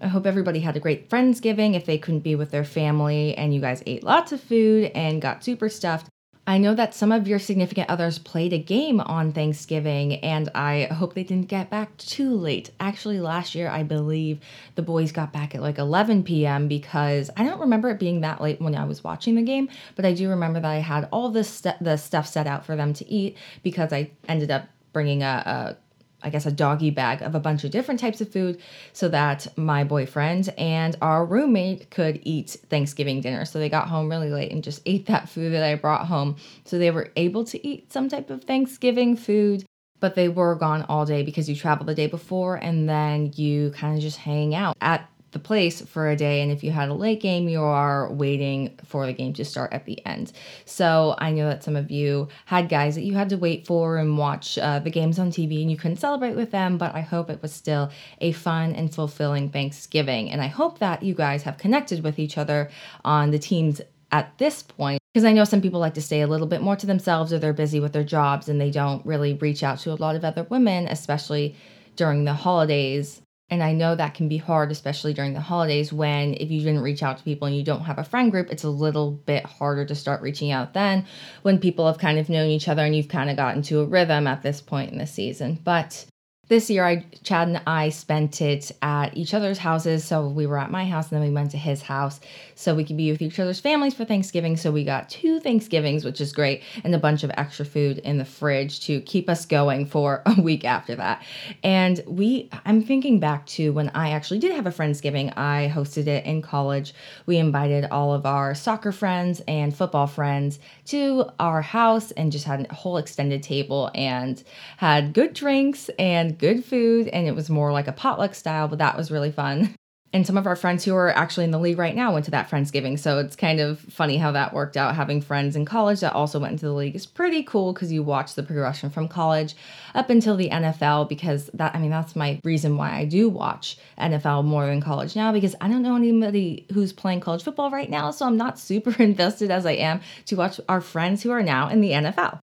I 0.00 0.06
hope 0.06 0.26
everybody 0.26 0.60
had 0.60 0.76
a 0.76 0.80
great 0.80 1.08
Friendsgiving 1.10 1.74
if 1.74 1.84
they 1.84 1.98
couldn't 1.98 2.20
be 2.20 2.36
with 2.36 2.50
their 2.50 2.64
family 2.64 3.34
and 3.36 3.52
you 3.54 3.60
guys 3.60 3.82
ate 3.86 4.04
lots 4.04 4.32
of 4.32 4.40
food 4.40 4.92
and 4.94 5.20
got 5.20 5.42
super 5.42 5.68
stuffed. 5.68 6.08
I 6.48 6.56
know 6.56 6.74
that 6.76 6.94
some 6.94 7.12
of 7.12 7.28
your 7.28 7.38
significant 7.38 7.90
others 7.90 8.18
played 8.18 8.54
a 8.54 8.58
game 8.58 9.02
on 9.02 9.32
Thanksgiving, 9.32 10.14
and 10.20 10.48
I 10.54 10.84
hope 10.84 11.12
they 11.12 11.22
didn't 11.22 11.48
get 11.48 11.68
back 11.68 11.94
too 11.98 12.34
late. 12.34 12.70
Actually, 12.80 13.20
last 13.20 13.54
year, 13.54 13.68
I 13.68 13.82
believe 13.82 14.40
the 14.74 14.80
boys 14.80 15.12
got 15.12 15.30
back 15.30 15.54
at 15.54 15.60
like 15.60 15.76
11 15.76 16.22
p.m. 16.22 16.66
because 16.66 17.28
I 17.36 17.44
don't 17.44 17.60
remember 17.60 17.90
it 17.90 17.98
being 17.98 18.22
that 18.22 18.40
late 18.40 18.62
when 18.62 18.74
I 18.74 18.86
was 18.86 19.04
watching 19.04 19.34
the 19.34 19.42
game, 19.42 19.68
but 19.94 20.06
I 20.06 20.14
do 20.14 20.30
remember 20.30 20.58
that 20.58 20.70
I 20.70 20.76
had 20.76 21.06
all 21.12 21.28
this 21.28 21.50
st- 21.50 21.84
the 21.84 21.98
stuff 21.98 22.26
set 22.26 22.46
out 22.46 22.64
for 22.64 22.76
them 22.76 22.94
to 22.94 23.06
eat 23.06 23.36
because 23.62 23.92
I 23.92 24.10
ended 24.26 24.50
up 24.50 24.68
bringing 24.94 25.22
a, 25.22 25.76
a 25.76 25.76
I 26.22 26.30
guess, 26.30 26.46
a 26.46 26.52
doggy 26.52 26.90
bag 26.90 27.22
of 27.22 27.34
a 27.34 27.40
bunch 27.40 27.64
of 27.64 27.70
different 27.70 28.00
types 28.00 28.20
of 28.20 28.30
food 28.30 28.60
so 28.92 29.08
that 29.08 29.46
my 29.56 29.84
boyfriend 29.84 30.52
and 30.58 30.96
our 31.00 31.24
roommate 31.24 31.90
could 31.90 32.20
eat 32.22 32.56
Thanksgiving 32.68 33.20
dinner. 33.20 33.44
So 33.44 33.58
they 33.58 33.68
got 33.68 33.88
home 33.88 34.08
really 34.08 34.30
late 34.30 34.50
and 34.52 34.64
just 34.64 34.82
ate 34.86 35.06
that 35.06 35.28
food 35.28 35.52
that 35.52 35.62
I 35.62 35.74
brought 35.76 36.06
home. 36.06 36.36
So 36.64 36.78
they 36.78 36.90
were 36.90 37.10
able 37.16 37.44
to 37.44 37.66
eat 37.66 37.92
some 37.92 38.08
type 38.08 38.30
of 38.30 38.44
Thanksgiving 38.44 39.16
food, 39.16 39.64
but 40.00 40.14
they 40.14 40.28
were 40.28 40.54
gone 40.54 40.84
all 40.88 41.06
day 41.06 41.22
because 41.22 41.48
you 41.48 41.54
travel 41.54 41.86
the 41.86 41.94
day 41.94 42.06
before 42.06 42.56
and 42.56 42.88
then 42.88 43.32
you 43.36 43.70
kind 43.70 43.96
of 43.96 44.02
just 44.02 44.18
hang 44.18 44.54
out 44.54 44.76
at 44.80 45.08
the 45.32 45.38
place 45.38 45.82
for 45.82 46.08
a 46.08 46.16
day. 46.16 46.40
And 46.40 46.50
if 46.50 46.64
you 46.64 46.70
had 46.70 46.88
a 46.88 46.94
late 46.94 47.20
game, 47.20 47.48
you 47.48 47.62
are 47.62 48.10
waiting 48.12 48.78
for 48.84 49.06
the 49.06 49.12
game 49.12 49.32
to 49.34 49.44
start 49.44 49.72
at 49.72 49.84
the 49.84 50.04
end. 50.06 50.32
So 50.64 51.14
I 51.18 51.32
know 51.32 51.48
that 51.48 51.62
some 51.62 51.76
of 51.76 51.90
you 51.90 52.28
had 52.46 52.68
guys 52.68 52.94
that 52.94 53.02
you 53.02 53.14
had 53.14 53.28
to 53.30 53.36
wait 53.36 53.66
for 53.66 53.98
and 53.98 54.16
watch 54.16 54.58
uh, 54.58 54.78
the 54.78 54.90
games 54.90 55.18
on 55.18 55.30
TV 55.30 55.60
and 55.60 55.70
you 55.70 55.76
couldn't 55.76 55.98
celebrate 55.98 56.34
with 56.34 56.50
them, 56.50 56.78
but 56.78 56.94
I 56.94 57.00
hope 57.00 57.28
it 57.30 57.42
was 57.42 57.52
still 57.52 57.90
a 58.20 58.32
fun 58.32 58.74
and 58.74 58.92
fulfilling 58.92 59.50
Thanksgiving. 59.50 60.30
And 60.30 60.40
I 60.40 60.46
hope 60.46 60.78
that 60.78 61.02
you 61.02 61.14
guys 61.14 61.42
have 61.42 61.58
connected 61.58 62.02
with 62.02 62.18
each 62.18 62.38
other 62.38 62.70
on 63.04 63.30
the 63.30 63.38
teams 63.38 63.80
at 64.10 64.36
this 64.38 64.62
point 64.62 64.98
because 65.12 65.24
I 65.24 65.32
know 65.32 65.44
some 65.44 65.60
people 65.60 65.80
like 65.80 65.94
to 65.94 66.00
stay 66.00 66.22
a 66.22 66.26
little 66.26 66.46
bit 66.46 66.62
more 66.62 66.76
to 66.76 66.86
themselves 66.86 67.32
or 67.32 67.38
they're 67.38 67.52
busy 67.52 67.80
with 67.80 67.92
their 67.92 68.04
jobs 68.04 68.48
and 68.48 68.58
they 68.58 68.70
don't 68.70 69.04
really 69.04 69.34
reach 69.34 69.62
out 69.62 69.78
to 69.80 69.92
a 69.92 69.94
lot 69.94 70.16
of 70.16 70.24
other 70.24 70.44
women, 70.44 70.88
especially 70.88 71.54
during 71.96 72.24
the 72.24 72.32
holidays 72.32 73.20
and 73.50 73.62
I 73.62 73.72
know 73.72 73.94
that 73.94 74.14
can 74.14 74.28
be 74.28 74.36
hard, 74.36 74.70
especially 74.70 75.14
during 75.14 75.32
the 75.32 75.40
holidays, 75.40 75.92
when 75.92 76.34
if 76.34 76.50
you 76.50 76.60
didn't 76.60 76.82
reach 76.82 77.02
out 77.02 77.18
to 77.18 77.24
people 77.24 77.46
and 77.46 77.56
you 77.56 77.62
don't 77.62 77.84
have 77.84 77.98
a 77.98 78.04
friend 78.04 78.30
group, 78.30 78.50
it's 78.50 78.64
a 78.64 78.68
little 78.68 79.12
bit 79.12 79.44
harder 79.44 79.84
to 79.86 79.94
start 79.94 80.20
reaching 80.20 80.50
out 80.50 80.74
then 80.74 81.06
when 81.42 81.58
people 81.58 81.86
have 81.86 81.98
kind 81.98 82.18
of 82.18 82.28
known 82.28 82.48
each 82.48 82.68
other 82.68 82.84
and 82.84 82.94
you've 82.94 83.08
kind 83.08 83.30
of 83.30 83.36
gotten 83.36 83.62
to 83.62 83.80
a 83.80 83.86
rhythm 83.86 84.26
at 84.26 84.42
this 84.42 84.60
point 84.60 84.92
in 84.92 84.98
the 84.98 85.06
season. 85.06 85.58
But 85.64 86.04
this 86.48 86.70
year 86.70 86.84
I 86.84 87.04
Chad 87.22 87.48
and 87.48 87.60
I 87.66 87.90
spent 87.90 88.40
it 88.40 88.72
at 88.80 89.16
each 89.16 89.34
other's 89.34 89.58
houses. 89.58 90.04
So 90.04 90.26
we 90.28 90.46
were 90.46 90.58
at 90.58 90.70
my 90.70 90.86
house 90.86 91.10
and 91.10 91.20
then 91.20 91.28
we 91.28 91.34
went 91.34 91.50
to 91.50 91.58
his 91.58 91.82
house 91.82 92.20
so 92.54 92.74
we 92.74 92.84
could 92.84 92.96
be 92.96 93.12
with 93.12 93.20
each 93.20 93.38
other's 93.38 93.60
families 93.60 93.94
for 93.94 94.04
Thanksgiving. 94.04 94.56
So 94.56 94.72
we 94.72 94.84
got 94.84 95.10
two 95.10 95.40
Thanksgivings, 95.40 96.04
which 96.04 96.20
is 96.20 96.32
great, 96.32 96.62
and 96.84 96.94
a 96.94 96.98
bunch 96.98 97.22
of 97.22 97.30
extra 97.36 97.64
food 97.64 97.98
in 97.98 98.18
the 98.18 98.24
fridge 98.24 98.80
to 98.86 99.00
keep 99.02 99.28
us 99.28 99.44
going 99.44 99.86
for 99.86 100.22
a 100.24 100.40
week 100.40 100.64
after 100.64 100.94
that. 100.96 101.22
And 101.62 102.02
we 102.06 102.48
I'm 102.64 102.82
thinking 102.82 103.20
back 103.20 103.46
to 103.46 103.72
when 103.72 103.90
I 103.90 104.10
actually 104.10 104.38
did 104.38 104.52
have 104.52 104.66
a 104.66 104.70
Friendsgiving. 104.70 105.36
I 105.36 105.70
hosted 105.74 106.06
it 106.06 106.24
in 106.24 106.40
college. 106.40 106.94
We 107.26 107.36
invited 107.36 107.86
all 107.90 108.14
of 108.14 108.24
our 108.24 108.54
soccer 108.54 108.92
friends 108.92 109.42
and 109.46 109.76
football 109.76 110.06
friends 110.06 110.58
to 110.86 111.26
our 111.38 111.60
house 111.60 112.10
and 112.12 112.32
just 112.32 112.46
had 112.46 112.66
a 112.70 112.74
whole 112.74 112.96
extended 112.96 113.42
table 113.42 113.90
and 113.94 114.42
had 114.78 115.12
good 115.12 115.34
drinks 115.34 115.90
and 115.98 116.37
good 116.38 116.64
food 116.64 117.08
and 117.08 117.26
it 117.26 117.34
was 117.34 117.50
more 117.50 117.72
like 117.72 117.88
a 117.88 117.92
potluck 117.92 118.34
style, 118.34 118.68
but 118.68 118.78
that 118.78 118.96
was 118.96 119.10
really 119.10 119.32
fun. 119.32 119.74
And 120.10 120.26
some 120.26 120.38
of 120.38 120.46
our 120.46 120.56
friends 120.56 120.84
who 120.84 120.94
are 120.94 121.10
actually 121.10 121.44
in 121.44 121.50
the 121.50 121.58
league 121.58 121.78
right 121.78 121.94
now 121.94 122.14
went 122.14 122.24
to 122.24 122.30
that 122.30 122.48
Friendsgiving. 122.48 122.98
So 122.98 123.18
it's 123.18 123.36
kind 123.36 123.60
of 123.60 123.78
funny 123.78 124.16
how 124.16 124.32
that 124.32 124.54
worked 124.54 124.78
out. 124.78 124.94
Having 124.94 125.20
friends 125.20 125.54
in 125.54 125.66
college 125.66 126.00
that 126.00 126.14
also 126.14 126.38
went 126.38 126.52
into 126.52 126.64
the 126.64 126.72
league 126.72 126.96
is 126.96 127.04
pretty 127.04 127.42
cool 127.42 127.74
because 127.74 127.92
you 127.92 128.02
watch 128.02 128.34
the 128.34 128.42
progression 128.42 128.88
from 128.88 129.06
college 129.06 129.54
up 129.94 130.08
until 130.08 130.34
the 130.34 130.48
NFL. 130.48 131.10
Because 131.10 131.50
that, 131.52 131.74
I 131.74 131.78
mean, 131.78 131.90
that's 131.90 132.16
my 132.16 132.40
reason 132.42 132.78
why 132.78 132.92
I 132.92 133.04
do 133.04 133.28
watch 133.28 133.76
NFL 133.98 134.46
more 134.46 134.64
than 134.64 134.80
college 134.80 135.14
now 135.14 135.30
because 135.30 135.54
I 135.60 135.68
don't 135.68 135.82
know 135.82 135.96
anybody 135.96 136.66
who's 136.72 136.92
playing 136.94 137.20
college 137.20 137.42
football 137.42 137.70
right 137.70 137.90
now. 137.90 138.10
So 138.10 138.24
I'm 138.24 138.38
not 138.38 138.58
super 138.68 138.94
invested 139.02 139.50
as 139.50 139.66
I 139.66 139.72
am 139.72 140.00
to 140.26 140.36
watch 140.36 140.58
our 140.70 140.80
friends 140.80 141.22
who 141.22 141.30
are 141.32 141.42
now 141.42 141.68
in 141.68 141.82
the 141.82 141.90
NFL. 141.90 142.40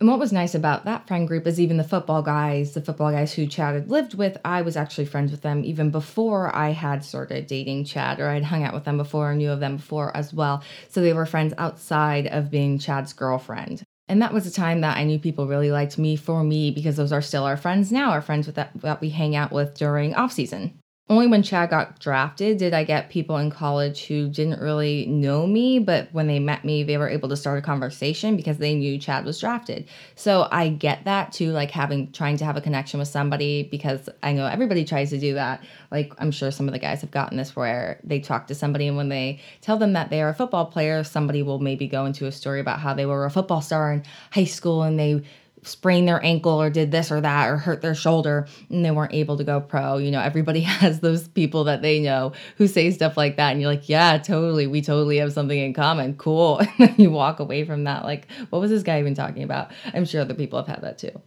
And 0.00 0.08
what 0.08 0.18
was 0.18 0.32
nice 0.32 0.56
about 0.56 0.84
that 0.84 1.06
friend 1.06 1.26
group 1.28 1.46
is 1.46 1.60
even 1.60 1.76
the 1.76 1.84
football 1.84 2.20
guys, 2.20 2.74
the 2.74 2.80
football 2.80 3.12
guys 3.12 3.32
who 3.32 3.46
Chad 3.46 3.74
had 3.74 3.90
lived 3.90 4.14
with, 4.14 4.36
I 4.44 4.62
was 4.62 4.76
actually 4.76 5.04
friends 5.04 5.30
with 5.30 5.42
them 5.42 5.64
even 5.64 5.90
before 5.90 6.54
I 6.54 6.70
had 6.70 7.04
started 7.04 7.46
dating 7.46 7.84
Chad, 7.84 8.18
or 8.18 8.28
I'd 8.28 8.42
hung 8.42 8.64
out 8.64 8.74
with 8.74 8.84
them 8.84 8.96
before 8.96 9.30
or 9.30 9.34
knew 9.36 9.52
of 9.52 9.60
them 9.60 9.76
before 9.76 10.14
as 10.16 10.34
well. 10.34 10.64
So 10.88 11.00
they 11.00 11.12
were 11.12 11.26
friends 11.26 11.54
outside 11.58 12.26
of 12.26 12.50
being 12.50 12.78
Chad's 12.78 13.12
girlfriend. 13.12 13.84
And 14.08 14.20
that 14.20 14.34
was 14.34 14.46
a 14.46 14.52
time 14.52 14.80
that 14.80 14.96
I 14.96 15.04
knew 15.04 15.18
people 15.18 15.46
really 15.46 15.70
liked 15.70 15.96
me 15.96 16.16
for 16.16 16.42
me 16.42 16.72
because 16.72 16.96
those 16.96 17.12
are 17.12 17.22
still 17.22 17.44
our 17.44 17.56
friends 17.56 17.92
now, 17.92 18.10
our 18.10 18.20
friends 18.20 18.46
with 18.46 18.56
that, 18.56 18.72
that 18.80 19.00
we 19.00 19.10
hang 19.10 19.36
out 19.36 19.52
with 19.52 19.74
during 19.74 20.14
off 20.14 20.32
season 20.32 20.78
only 21.10 21.26
when 21.26 21.42
Chad 21.42 21.68
got 21.68 22.00
drafted 22.00 22.56
did 22.56 22.72
I 22.72 22.82
get 22.82 23.10
people 23.10 23.36
in 23.36 23.50
college 23.50 24.06
who 24.06 24.26
didn't 24.26 24.58
really 24.58 25.04
know 25.04 25.46
me, 25.46 25.78
but 25.78 26.08
when 26.12 26.28
they 26.28 26.38
met 26.38 26.64
me, 26.64 26.82
they 26.82 26.96
were 26.96 27.10
able 27.10 27.28
to 27.28 27.36
start 27.36 27.58
a 27.58 27.62
conversation 27.62 28.36
because 28.36 28.56
they 28.56 28.74
knew 28.74 28.98
Chad 28.98 29.26
was 29.26 29.38
drafted. 29.38 29.86
So 30.14 30.48
I 30.50 30.68
get 30.68 31.04
that 31.04 31.30
too, 31.30 31.50
like 31.50 31.70
having 31.70 32.10
trying 32.12 32.38
to 32.38 32.46
have 32.46 32.56
a 32.56 32.62
connection 32.62 32.98
with 32.98 33.08
somebody 33.08 33.64
because 33.64 34.08
I 34.22 34.32
know 34.32 34.46
everybody 34.46 34.82
tries 34.86 35.10
to 35.10 35.18
do 35.18 35.34
that. 35.34 35.62
Like 35.90 36.14
I'm 36.16 36.30
sure 36.30 36.50
some 36.50 36.68
of 36.68 36.72
the 36.72 36.78
guys 36.78 37.02
have 37.02 37.10
gotten 37.10 37.36
this 37.36 37.54
where 37.54 38.00
they 38.02 38.20
talk 38.20 38.46
to 38.46 38.54
somebody 38.54 38.88
and 38.88 38.96
when 38.96 39.10
they 39.10 39.40
tell 39.60 39.76
them 39.76 39.92
that 39.92 40.08
they 40.08 40.22
are 40.22 40.30
a 40.30 40.34
football 40.34 40.64
player, 40.64 41.04
somebody 41.04 41.42
will 41.42 41.58
maybe 41.58 41.86
go 41.86 42.06
into 42.06 42.24
a 42.24 42.32
story 42.32 42.60
about 42.60 42.80
how 42.80 42.94
they 42.94 43.04
were 43.04 43.26
a 43.26 43.30
football 43.30 43.60
star 43.60 43.92
in 43.92 44.04
high 44.30 44.44
school 44.44 44.82
and 44.82 44.98
they 44.98 45.22
sprained 45.64 46.08
their 46.08 46.22
ankle 46.24 46.60
or 46.60 46.70
did 46.70 46.90
this 46.90 47.10
or 47.10 47.20
that 47.20 47.48
or 47.48 47.56
hurt 47.56 47.82
their 47.82 47.94
shoulder 47.94 48.46
and 48.70 48.84
they 48.84 48.90
weren't 48.90 49.14
able 49.14 49.36
to 49.36 49.44
go 49.44 49.60
pro. 49.60 49.98
You 49.98 50.10
know, 50.10 50.20
everybody 50.20 50.60
has 50.62 51.00
those 51.00 51.28
people 51.28 51.64
that 51.64 51.82
they 51.82 52.00
know 52.00 52.32
who 52.56 52.66
say 52.66 52.90
stuff 52.90 53.16
like 53.16 53.36
that. 53.36 53.52
And 53.52 53.60
you're 53.60 53.70
like, 53.70 53.88
yeah, 53.88 54.18
totally. 54.18 54.66
We 54.66 54.82
totally 54.82 55.18
have 55.18 55.32
something 55.32 55.58
in 55.58 55.74
common. 55.74 56.14
Cool. 56.16 56.60
And 56.76 56.88
then 56.88 56.94
you 56.98 57.10
walk 57.10 57.38
away 57.38 57.64
from 57.64 57.84
that 57.84 58.04
like, 58.04 58.26
what 58.50 58.58
was 58.58 58.70
this 58.70 58.82
guy 58.82 58.98
even 58.98 59.14
talking 59.14 59.42
about? 59.42 59.70
I'm 59.92 60.04
sure 60.04 60.20
other 60.20 60.34
people 60.34 60.58
have 60.58 60.66
had 60.66 60.82
that 60.82 60.98
too. 60.98 61.20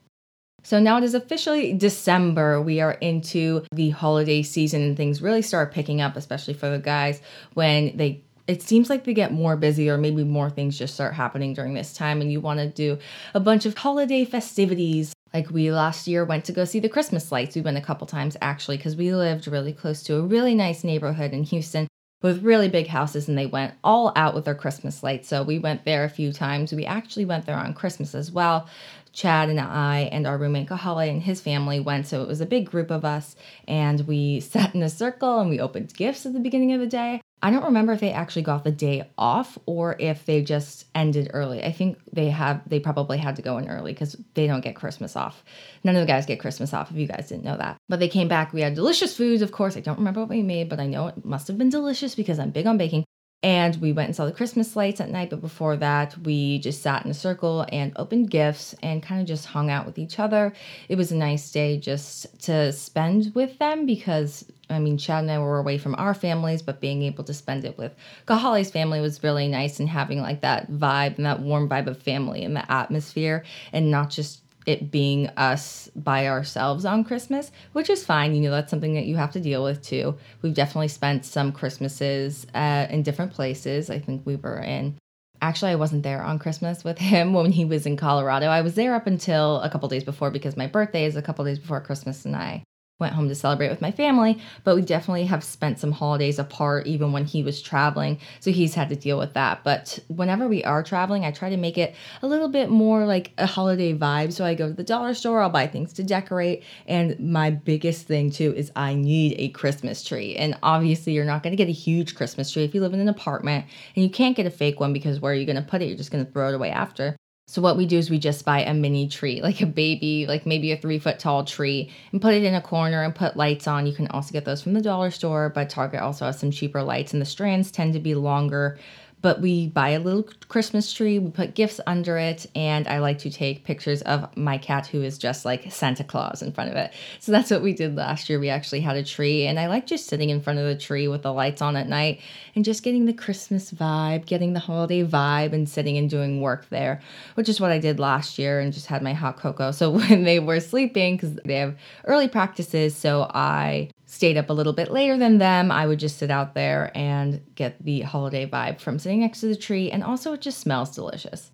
So 0.63 0.79
now 0.81 0.97
it 0.97 1.05
is 1.05 1.13
officially 1.13 1.71
December. 1.71 2.61
We 2.61 2.81
are 2.81 2.91
into 2.91 3.63
the 3.71 3.91
holiday 3.91 4.43
season 4.43 4.81
and 4.81 4.97
things 4.97 5.21
really 5.21 5.41
start 5.41 5.71
picking 5.71 6.01
up, 6.01 6.17
especially 6.17 6.55
for 6.55 6.69
the 6.69 6.79
guys 6.79 7.21
when 7.53 7.95
they 7.95 8.25
it 8.47 8.61
seems 8.61 8.89
like 8.89 9.03
they 9.03 9.13
get 9.13 9.33
more 9.33 9.57
busy 9.57 9.89
or 9.89 9.97
maybe 9.97 10.23
more 10.23 10.49
things 10.49 10.77
just 10.77 10.93
start 10.93 11.13
happening 11.13 11.53
during 11.53 11.73
this 11.73 11.93
time 11.93 12.21
and 12.21 12.31
you 12.31 12.39
want 12.39 12.59
to 12.59 12.67
do 12.67 12.97
a 13.33 13.39
bunch 13.39 13.65
of 13.65 13.77
holiday 13.77 14.25
festivities 14.25 15.13
like 15.33 15.49
we 15.51 15.71
last 15.71 16.07
year 16.07 16.23
went 16.23 16.45
to 16.45 16.51
go 16.51 16.65
see 16.65 16.79
the 16.79 16.89
christmas 16.89 17.31
lights 17.31 17.55
we 17.55 17.61
went 17.61 17.77
a 17.77 17.81
couple 17.81 18.07
times 18.07 18.37
actually 18.41 18.77
because 18.77 18.95
we 18.95 19.13
lived 19.13 19.47
really 19.47 19.73
close 19.73 20.01
to 20.03 20.15
a 20.15 20.21
really 20.21 20.55
nice 20.55 20.83
neighborhood 20.83 21.33
in 21.33 21.43
houston 21.43 21.87
with 22.23 22.41
really 22.41 22.67
big 22.67 22.87
houses 22.87 23.27
and 23.27 23.37
they 23.37 23.45
went 23.45 23.75
all 23.83 24.11
out 24.15 24.33
with 24.33 24.45
their 24.45 24.55
christmas 24.55 25.03
lights 25.03 25.27
so 25.27 25.43
we 25.43 25.59
went 25.59 25.85
there 25.85 26.03
a 26.03 26.09
few 26.09 26.31
times 26.31 26.73
we 26.73 26.85
actually 26.85 27.25
went 27.25 27.45
there 27.45 27.57
on 27.57 27.73
christmas 27.73 28.15
as 28.15 28.31
well 28.31 28.67
Chad 29.13 29.49
and 29.49 29.59
I 29.59 30.09
and 30.11 30.27
our 30.27 30.37
roommate 30.37 30.67
Kahale 30.67 31.09
and 31.09 31.23
his 31.23 31.41
family 31.41 31.79
went. 31.79 32.05
So 32.05 32.21
it 32.21 32.27
was 32.27 32.39
a 32.39 32.45
big 32.45 32.69
group 32.69 32.91
of 32.91 33.03
us, 33.03 33.35
and 33.67 34.01
we 34.01 34.39
sat 34.41 34.75
in 34.75 34.83
a 34.83 34.89
circle 34.89 35.39
and 35.39 35.49
we 35.49 35.59
opened 35.59 35.95
gifts 35.95 36.27
at 36.27 36.33
the 36.33 36.39
beginning 36.39 36.71
of 36.73 36.79
the 36.79 36.85
day. 36.85 37.21
I 37.41 37.51
don't 37.51 37.65
remember 37.65 37.93
if 37.93 37.99
they 37.99 38.11
actually 38.11 38.41
got 38.41 38.63
the 38.63 38.71
day 38.71 39.09
off 39.17 39.59
or 39.67 39.95
if 39.99 40.25
they 40.25 40.41
just 40.41 40.85
ended 40.95 41.29
early. 41.33 41.63
I 41.63 41.71
think 41.71 41.99
they 42.11 42.29
have 42.29 42.67
they 42.67 42.79
probably 42.79 43.19
had 43.19 43.35
to 43.35 43.43
go 43.43 43.57
in 43.59 43.69
early 43.69 43.93
because 43.93 44.15
they 44.33 44.47
don't 44.47 44.63
get 44.63 44.75
Christmas 44.75 45.15
off. 45.15 45.43
None 45.83 45.95
of 45.95 46.01
the 46.01 46.07
guys 46.07 46.25
get 46.25 46.39
Christmas 46.39 46.73
off 46.73 46.89
if 46.89 46.97
you 46.97 47.07
guys 47.07 47.29
didn't 47.29 47.45
know 47.45 47.57
that. 47.57 47.77
But 47.89 47.99
they 47.99 48.09
came 48.09 48.27
back. 48.27 48.53
We 48.53 48.61
had 48.61 48.73
delicious 48.73 49.15
foods, 49.15 49.43
of 49.43 49.51
course. 49.51 49.77
I 49.77 49.81
don't 49.81 49.99
remember 49.99 50.21
what 50.21 50.29
we 50.29 50.41
made, 50.41 50.67
but 50.67 50.79
I 50.79 50.87
know 50.87 51.07
it 51.07 51.23
must 51.23 51.47
have 51.47 51.59
been 51.59 51.69
delicious 51.69 52.15
because 52.15 52.39
I'm 52.39 52.49
big 52.49 52.65
on 52.65 52.77
baking. 52.77 53.05
And 53.43 53.75
we 53.75 53.91
went 53.91 54.07
and 54.07 54.15
saw 54.15 54.25
the 54.25 54.31
Christmas 54.31 54.75
lights 54.75 54.99
at 54.99 55.11
night, 55.11 55.29
but 55.29 55.41
before 55.41 55.75
that, 55.77 56.17
we 56.17 56.57
just 56.57 56.81
sat 56.81 57.05
in 57.05 57.11
a 57.11 57.13
circle 57.13 57.67
and 57.71 57.93
opened 57.95 58.31
gifts 58.31 58.73
and 58.81 59.03
kind 59.03 59.21
of 59.21 59.27
just 59.27 59.45
hung 59.45 59.69
out 59.69 59.85
with 59.85 59.99
each 59.99 60.17
other. 60.17 60.53
It 60.89 60.97
was 60.97 61.11
a 61.11 61.15
nice 61.15 61.51
day 61.51 61.77
just 61.77 62.41
to 62.43 62.71
spend 62.73 63.35
with 63.35 63.59
them 63.59 63.85
because, 63.85 64.43
I 64.71 64.79
mean, 64.79 64.97
Chad 64.97 65.21
and 65.21 65.31
I 65.31 65.37
were 65.37 65.59
away 65.59 65.77
from 65.77 65.93
our 65.99 66.15
families, 66.15 66.63
but 66.63 66.81
being 66.81 67.03
able 67.03 67.23
to 67.25 67.33
spend 67.33 67.63
it 67.63 67.77
with 67.77 67.93
Kahale's 68.25 68.71
family 68.71 69.01
was 69.01 69.23
really 69.23 69.47
nice 69.47 69.79
and 69.79 69.87
having 69.87 70.19
like 70.19 70.41
that 70.41 70.71
vibe 70.71 71.17
and 71.17 71.25
that 71.27 71.39
warm 71.39 71.69
vibe 71.69 71.85
of 71.85 72.01
family 72.01 72.43
and 72.43 72.55
the 72.55 72.71
atmosphere 72.71 73.45
and 73.71 73.91
not 73.91 74.09
just 74.09 74.41
it 74.67 74.91
being 74.91 75.27
us 75.29 75.89
by 75.95 76.27
ourselves 76.27 76.85
on 76.85 77.05
Christmas, 77.05 77.51
which 77.71 77.89
is 77.89 78.05
fine. 78.05 78.35
You 78.35 78.41
know, 78.41 78.51
that's 78.51 78.69
something 78.69 78.93
that 78.95 79.05
you 79.05 79.15
have 79.15 79.31
to 79.31 79.39
deal 79.39 79.63
with 79.63 79.81
too. 79.81 80.15
We've 80.41 80.53
definitely 80.53 80.89
spent 80.89 81.25
some 81.25 81.53
Christmases 81.53 82.45
uh, 82.53 82.85
in 82.89 83.01
different 83.01 83.33
places. 83.33 83.89
I 83.89 83.97
think 83.97 84.25
we 84.25 84.35
were 84.35 84.59
in. 84.59 84.97
Actually, 85.41 85.71
I 85.71 85.75
wasn't 85.75 86.03
there 86.03 86.21
on 86.21 86.37
Christmas 86.37 86.83
with 86.83 86.97
him 86.97 87.33
when 87.33 87.53
he 87.53 87.63
was 87.63 87.85
in 87.85 87.95
Colorado. 87.95 88.47
I 88.47 88.61
was 88.61 88.75
there 88.75 88.93
up 88.93 89.07
until 89.07 89.61
a 89.61 89.69
couple 89.69 89.87
days 89.87 90.03
before 90.03 90.31
because 90.31 90.57
my 90.57 90.67
birthday 90.67 91.05
is 91.05 91.15
a 91.15 91.21
couple 91.21 91.45
days 91.45 91.59
before 91.59 91.79
Christmas, 91.79 92.25
and 92.25 92.35
I 92.35 92.63
went 92.99 93.13
home 93.13 93.29
to 93.29 93.35
celebrate 93.35 93.69
with 93.69 93.81
my 93.81 93.91
family, 93.91 94.39
but 94.63 94.75
we 94.75 94.81
definitely 94.81 95.25
have 95.25 95.43
spent 95.43 95.79
some 95.79 95.91
holidays 95.91 96.39
apart 96.39 96.87
even 96.87 97.11
when 97.11 97.25
he 97.25 97.43
was 97.43 97.61
traveling. 97.61 98.19
So 98.39 98.51
he's 98.51 98.73
had 98.73 98.89
to 98.89 98.95
deal 98.95 99.19
with 99.19 99.33
that. 99.33 99.63
But 99.63 99.99
whenever 100.07 100.47
we 100.47 100.63
are 100.63 100.81
traveling, 100.81 101.23
I 101.23 101.31
try 101.31 101.49
to 101.49 101.57
make 101.57 101.77
it 101.77 101.95
a 102.23 102.27
little 102.27 102.49
bit 102.49 102.69
more 102.69 103.05
like 103.05 103.33
a 103.37 103.45
holiday 103.45 103.93
vibe. 103.93 104.33
So 104.33 104.43
I 104.43 104.55
go 104.55 104.67
to 104.67 104.73
the 104.73 104.83
dollar 104.83 105.13
store, 105.13 105.41
I'll 105.41 105.49
buy 105.49 105.67
things 105.67 105.93
to 105.93 106.03
decorate. 106.03 106.63
And 106.87 107.19
my 107.19 107.51
biggest 107.51 108.07
thing 108.07 108.31
too 108.31 108.53
is 108.55 108.71
I 108.75 108.95
need 108.95 109.35
a 109.37 109.49
Christmas 109.49 110.03
tree. 110.03 110.35
And 110.35 110.57
obviously, 110.63 111.13
you're 111.13 111.25
not 111.25 111.43
going 111.43 111.51
to 111.51 111.57
get 111.57 111.69
a 111.69 111.71
huge 111.71 112.15
Christmas 112.15 112.51
tree 112.51 112.63
if 112.63 112.73
you 112.73 112.81
live 112.81 112.93
in 112.93 112.99
an 112.99 113.09
apartment 113.09 113.65
and 113.95 114.03
you 114.03 114.09
can't 114.09 114.35
get 114.35 114.47
a 114.47 114.51
fake 114.51 114.79
one 114.79 114.93
because 114.93 115.19
where 115.19 115.33
are 115.33 115.35
you 115.35 115.45
going 115.45 115.55
to 115.55 115.61
put 115.61 115.81
it? 115.83 115.87
You're 115.87 115.97
just 115.97 116.11
going 116.11 116.25
to 116.25 116.31
throw 116.31 116.49
it 116.49 116.55
away 116.55 116.71
after. 116.71 117.15
So 117.49 117.61
what 117.61 117.77
we 117.77 117.85
do 117.85 117.97
is 117.97 118.09
we 118.09 118.19
just 118.19 118.43
buy 118.43 118.63
a 118.63 118.73
mini 118.73 119.07
tree, 119.07 119.41
like 119.41 119.61
a 119.61 119.65
baby, 119.65 120.25
like 120.27 120.45
maybe 120.45 120.73
a 120.73 120.77
three 120.77 120.99
foot 120.99 121.17
tall 121.17 121.45
tree, 121.45 121.89
and 122.11 122.21
put 122.21 122.33
it 122.33 122.43
in 122.43 122.53
a 122.53 122.61
corner 122.61 123.03
and 123.03 123.15
put 123.15 123.37
lights 123.37 123.67
on. 123.67 123.87
You 123.87 123.93
can 123.93 124.07
also 124.09 124.33
get 124.33 124.43
those 124.43 124.61
from 124.61 124.73
the 124.73 124.81
dollar 124.81 125.11
store, 125.11 125.49
but 125.49 125.69
Target 125.69 126.01
also 126.01 126.25
has 126.25 126.39
some 126.39 126.51
cheaper 126.51 126.83
lights, 126.83 127.13
and 127.13 127.21
the 127.21 127.25
strands 127.25 127.71
tend 127.71 127.93
to 127.93 127.99
be 127.99 128.15
longer 128.15 128.77
but 129.21 129.41
we 129.41 129.67
buy 129.67 129.89
a 129.89 129.99
little 129.99 130.23
Christmas 130.47 130.93
tree, 130.93 131.17
we 131.17 131.31
put 131.31 131.55
gifts 131.55 131.79
under 131.87 132.17
it, 132.17 132.45
and 132.55 132.87
I 132.87 132.99
like 132.99 133.17
to 133.19 133.31
take 133.31 133.63
pictures 133.63 134.01
of 134.03 134.35
my 134.37 134.57
cat 134.57 134.87
who 134.87 135.01
is 135.01 135.17
just 135.17 135.43
like 135.43 135.71
Santa 135.71 136.03
Claus 136.03 136.41
in 136.41 136.51
front 136.51 136.69
of 136.69 136.75
it. 136.75 136.93
So 137.19 137.31
that's 137.31 137.49
what 137.49 137.61
we 137.63 137.73
did 137.73 137.95
last 137.95 138.29
year. 138.29 138.39
We 138.39 138.49
actually 138.49 138.81
had 138.81 138.95
a 138.95 139.03
tree, 139.03 139.47
and 139.47 139.59
I 139.59 139.67
like 139.67 139.87
just 139.87 140.07
sitting 140.07 140.29
in 140.29 140.41
front 140.41 140.59
of 140.59 140.65
the 140.65 140.77
tree 140.77 141.07
with 141.07 141.23
the 141.23 141.33
lights 141.33 141.61
on 141.61 141.75
at 141.75 141.89
night 141.89 142.21
and 142.55 142.63
just 142.63 142.83
getting 142.83 143.05
the 143.05 143.13
Christmas 143.13 143.71
vibe, 143.71 144.25
getting 144.25 144.53
the 144.53 144.59
holiday 144.59 145.03
vibe, 145.03 145.53
and 145.53 145.67
sitting 145.67 145.97
and 145.97 146.09
doing 146.09 146.41
work 146.41 146.69
there, 146.69 147.01
which 147.35 147.49
is 147.49 147.59
what 147.59 147.71
I 147.71 147.79
did 147.79 147.99
last 147.99 148.37
year 148.37 148.59
and 148.59 148.71
just 148.71 148.85
had 148.85 149.01
my 149.01 149.13
hot 149.13 149.37
cocoa. 149.37 149.71
So 149.71 149.89
when 149.97 150.23
they 150.23 150.39
were 150.39 150.59
sleeping, 150.59 151.15
because 151.15 151.35
they 151.43 151.55
have 151.55 151.75
early 152.05 152.27
practices, 152.27 152.95
so 152.95 153.29
I 153.33 153.89
stayed 154.07 154.37
up 154.37 154.49
a 154.49 154.53
little 154.53 154.73
bit 154.73 154.89
later 154.89 155.17
than 155.17 155.37
them, 155.37 155.71
I 155.71 155.85
would 155.85 155.99
just 155.99 156.17
sit 156.17 156.31
out 156.31 156.55
there 156.55 156.91
and 156.95 157.41
get 157.53 157.83
the 157.83 158.01
holiday 158.01 158.49
vibe 158.49 158.79
from 158.79 158.97
sitting 158.97 159.19
next 159.19 159.41
to 159.41 159.47
the 159.47 159.55
tree. 159.55 159.91
And 159.91 160.03
also, 160.03 160.33
it 160.33 160.41
just 160.41 160.59
smells 160.59 160.95
delicious. 160.95 161.51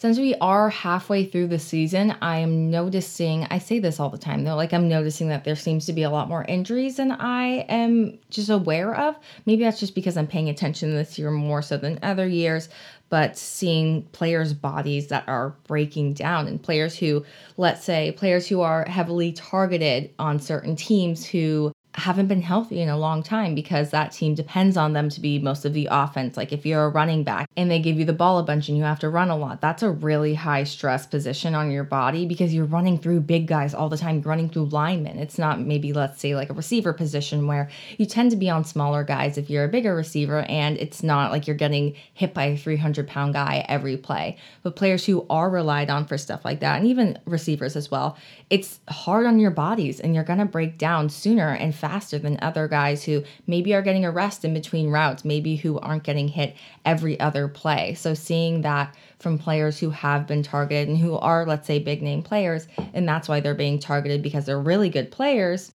Since 0.00 0.18
we 0.20 0.36
are 0.36 0.70
halfway 0.70 1.24
through 1.24 1.48
the 1.48 1.58
season, 1.58 2.14
I 2.22 2.38
am 2.38 2.70
noticing, 2.70 3.48
I 3.50 3.58
say 3.58 3.80
this 3.80 3.98
all 3.98 4.10
the 4.10 4.16
time 4.16 4.44
though, 4.44 4.54
like 4.54 4.72
I'm 4.72 4.88
noticing 4.88 5.28
that 5.30 5.42
there 5.42 5.56
seems 5.56 5.86
to 5.86 5.92
be 5.92 6.04
a 6.04 6.10
lot 6.10 6.28
more 6.28 6.44
injuries 6.44 6.98
than 6.98 7.10
I 7.10 7.66
am 7.68 8.16
just 8.30 8.48
aware 8.48 8.94
of. 8.94 9.16
Maybe 9.44 9.64
that's 9.64 9.80
just 9.80 9.96
because 9.96 10.16
I'm 10.16 10.28
paying 10.28 10.48
attention 10.48 10.94
this 10.94 11.18
year 11.18 11.32
more 11.32 11.62
so 11.62 11.76
than 11.78 11.98
other 12.04 12.28
years, 12.28 12.68
but 13.08 13.36
seeing 13.36 14.02
players' 14.12 14.52
bodies 14.52 15.08
that 15.08 15.24
are 15.26 15.56
breaking 15.66 16.14
down 16.14 16.46
and 16.46 16.62
players 16.62 16.96
who, 16.96 17.24
let's 17.56 17.82
say, 17.82 18.12
players 18.12 18.46
who 18.46 18.60
are 18.60 18.84
heavily 18.84 19.32
targeted 19.32 20.14
on 20.20 20.38
certain 20.38 20.76
teams 20.76 21.26
who 21.26 21.72
haven't 21.98 22.28
been 22.28 22.42
healthy 22.42 22.80
in 22.80 22.88
a 22.88 22.96
long 22.96 23.22
time 23.22 23.54
because 23.54 23.90
that 23.90 24.12
team 24.12 24.34
depends 24.34 24.76
on 24.76 24.92
them 24.92 25.08
to 25.10 25.20
be 25.20 25.38
most 25.38 25.64
of 25.64 25.72
the 25.72 25.88
offense. 25.90 26.36
Like 26.36 26.52
if 26.52 26.64
you're 26.64 26.84
a 26.84 26.88
running 26.88 27.24
back 27.24 27.48
and 27.56 27.70
they 27.70 27.80
give 27.80 27.98
you 27.98 28.04
the 28.04 28.12
ball 28.12 28.38
a 28.38 28.42
bunch 28.42 28.68
and 28.68 28.78
you 28.78 28.84
have 28.84 29.00
to 29.00 29.08
run 29.08 29.30
a 29.30 29.36
lot, 29.36 29.60
that's 29.60 29.82
a 29.82 29.90
really 29.90 30.34
high 30.34 30.64
stress 30.64 31.06
position 31.06 31.54
on 31.54 31.70
your 31.70 31.84
body 31.84 32.24
because 32.24 32.54
you're 32.54 32.64
running 32.64 32.98
through 32.98 33.20
big 33.20 33.46
guys 33.46 33.74
all 33.74 33.88
the 33.88 33.96
time, 33.96 34.22
running 34.22 34.48
through 34.48 34.66
linemen. 34.66 35.18
It's 35.18 35.38
not 35.38 35.60
maybe, 35.60 35.92
let's 35.92 36.20
say, 36.20 36.34
like 36.34 36.50
a 36.50 36.54
receiver 36.54 36.92
position 36.92 37.46
where 37.46 37.68
you 37.96 38.06
tend 38.06 38.30
to 38.30 38.36
be 38.36 38.48
on 38.48 38.64
smaller 38.64 39.02
guys 39.02 39.36
if 39.36 39.50
you're 39.50 39.64
a 39.64 39.68
bigger 39.68 39.94
receiver 39.94 40.42
and 40.42 40.76
it's 40.78 41.02
not 41.02 41.32
like 41.32 41.46
you're 41.46 41.56
getting 41.56 41.96
hit 42.14 42.32
by 42.32 42.44
a 42.44 42.56
300 42.56 43.08
pound 43.08 43.34
guy 43.34 43.64
every 43.68 43.96
play. 43.96 44.36
But 44.62 44.76
players 44.76 45.04
who 45.04 45.26
are 45.28 45.50
relied 45.50 45.90
on 45.90 46.06
for 46.06 46.16
stuff 46.16 46.44
like 46.44 46.60
that, 46.60 46.78
and 46.78 46.86
even 46.86 47.18
receivers 47.24 47.76
as 47.76 47.90
well, 47.90 48.16
it's 48.50 48.80
hard 48.88 49.26
on 49.26 49.38
your 49.38 49.50
bodies 49.50 50.00
and 50.00 50.14
you're 50.14 50.24
going 50.24 50.38
to 50.38 50.44
break 50.44 50.78
down 50.78 51.08
sooner 51.08 51.48
and 51.48 51.74
faster 51.74 52.18
than 52.18 52.38
other 52.40 52.66
guys 52.66 53.04
who 53.04 53.22
maybe 53.46 53.74
are 53.74 53.82
getting 53.82 54.04
a 54.04 54.10
rest 54.10 54.44
in 54.44 54.54
between 54.54 54.90
routes, 54.90 55.24
maybe 55.24 55.56
who 55.56 55.78
aren't 55.80 56.02
getting 56.02 56.28
hit 56.28 56.56
every 56.84 57.18
other 57.20 57.48
play. 57.48 57.94
So 57.94 58.14
seeing 58.14 58.62
that 58.62 58.94
from 59.18 59.38
players 59.38 59.78
who 59.78 59.90
have 59.90 60.26
been 60.26 60.42
targeted 60.42 60.88
and 60.88 60.98
who 60.98 61.16
are, 61.16 61.44
let's 61.44 61.66
say, 61.66 61.78
big 61.78 62.02
name 62.02 62.22
players, 62.22 62.68
and 62.94 63.08
that's 63.08 63.28
why 63.28 63.40
they're 63.40 63.54
being 63.54 63.78
targeted 63.78 64.22
because 64.22 64.46
they're 64.46 64.60
really 64.60 64.88
good 64.88 65.10
players 65.10 65.72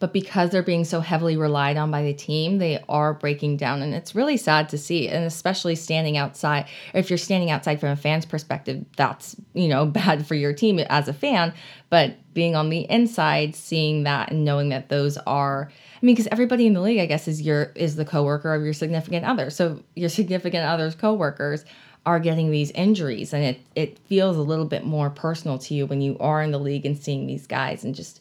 but 0.00 0.12
because 0.12 0.50
they're 0.50 0.62
being 0.62 0.84
so 0.84 1.00
heavily 1.00 1.36
relied 1.36 1.76
on 1.76 1.90
by 1.90 2.02
the 2.02 2.14
team, 2.14 2.58
they 2.58 2.82
are 2.88 3.14
breaking 3.14 3.56
down. 3.56 3.82
And 3.82 3.94
it's 3.94 4.14
really 4.14 4.36
sad 4.36 4.68
to 4.68 4.78
see. 4.78 5.08
And 5.08 5.24
especially 5.24 5.74
standing 5.74 6.16
outside, 6.16 6.66
if 6.94 7.10
you're 7.10 7.18
standing 7.18 7.50
outside 7.50 7.80
from 7.80 7.90
a 7.90 7.96
fan's 7.96 8.24
perspective, 8.24 8.84
that's, 8.96 9.34
you 9.54 9.68
know, 9.68 9.86
bad 9.98 10.26
for 10.26 10.36
your 10.36 10.52
team 10.52 10.78
as 10.78 11.08
a 11.08 11.12
fan. 11.12 11.52
But 11.90 12.16
being 12.32 12.54
on 12.54 12.70
the 12.70 12.88
inside, 12.88 13.56
seeing 13.56 14.04
that 14.04 14.30
and 14.30 14.44
knowing 14.44 14.68
that 14.68 14.88
those 14.88 15.16
are, 15.18 15.68
I 15.70 16.06
mean, 16.06 16.14
because 16.14 16.28
everybody 16.30 16.66
in 16.66 16.74
the 16.74 16.80
league, 16.80 17.00
I 17.00 17.06
guess, 17.06 17.26
is 17.26 17.42
your 17.42 17.72
is 17.74 17.96
the 17.96 18.04
coworker 18.04 18.54
of 18.54 18.62
your 18.62 18.74
significant 18.74 19.24
other. 19.24 19.50
So 19.50 19.82
your 19.96 20.08
significant 20.08 20.64
other's 20.64 20.94
coworkers 20.94 21.64
are 22.06 22.20
getting 22.20 22.52
these 22.52 22.70
injuries. 22.70 23.34
And 23.34 23.42
it 23.42 23.60
it 23.74 23.98
feels 24.06 24.36
a 24.36 24.42
little 24.42 24.64
bit 24.64 24.84
more 24.84 25.10
personal 25.10 25.58
to 25.58 25.74
you 25.74 25.86
when 25.86 26.00
you 26.00 26.16
are 26.20 26.40
in 26.40 26.52
the 26.52 26.60
league 26.60 26.86
and 26.86 26.96
seeing 26.96 27.26
these 27.26 27.48
guys 27.48 27.82
and 27.82 27.96
just 27.96 28.20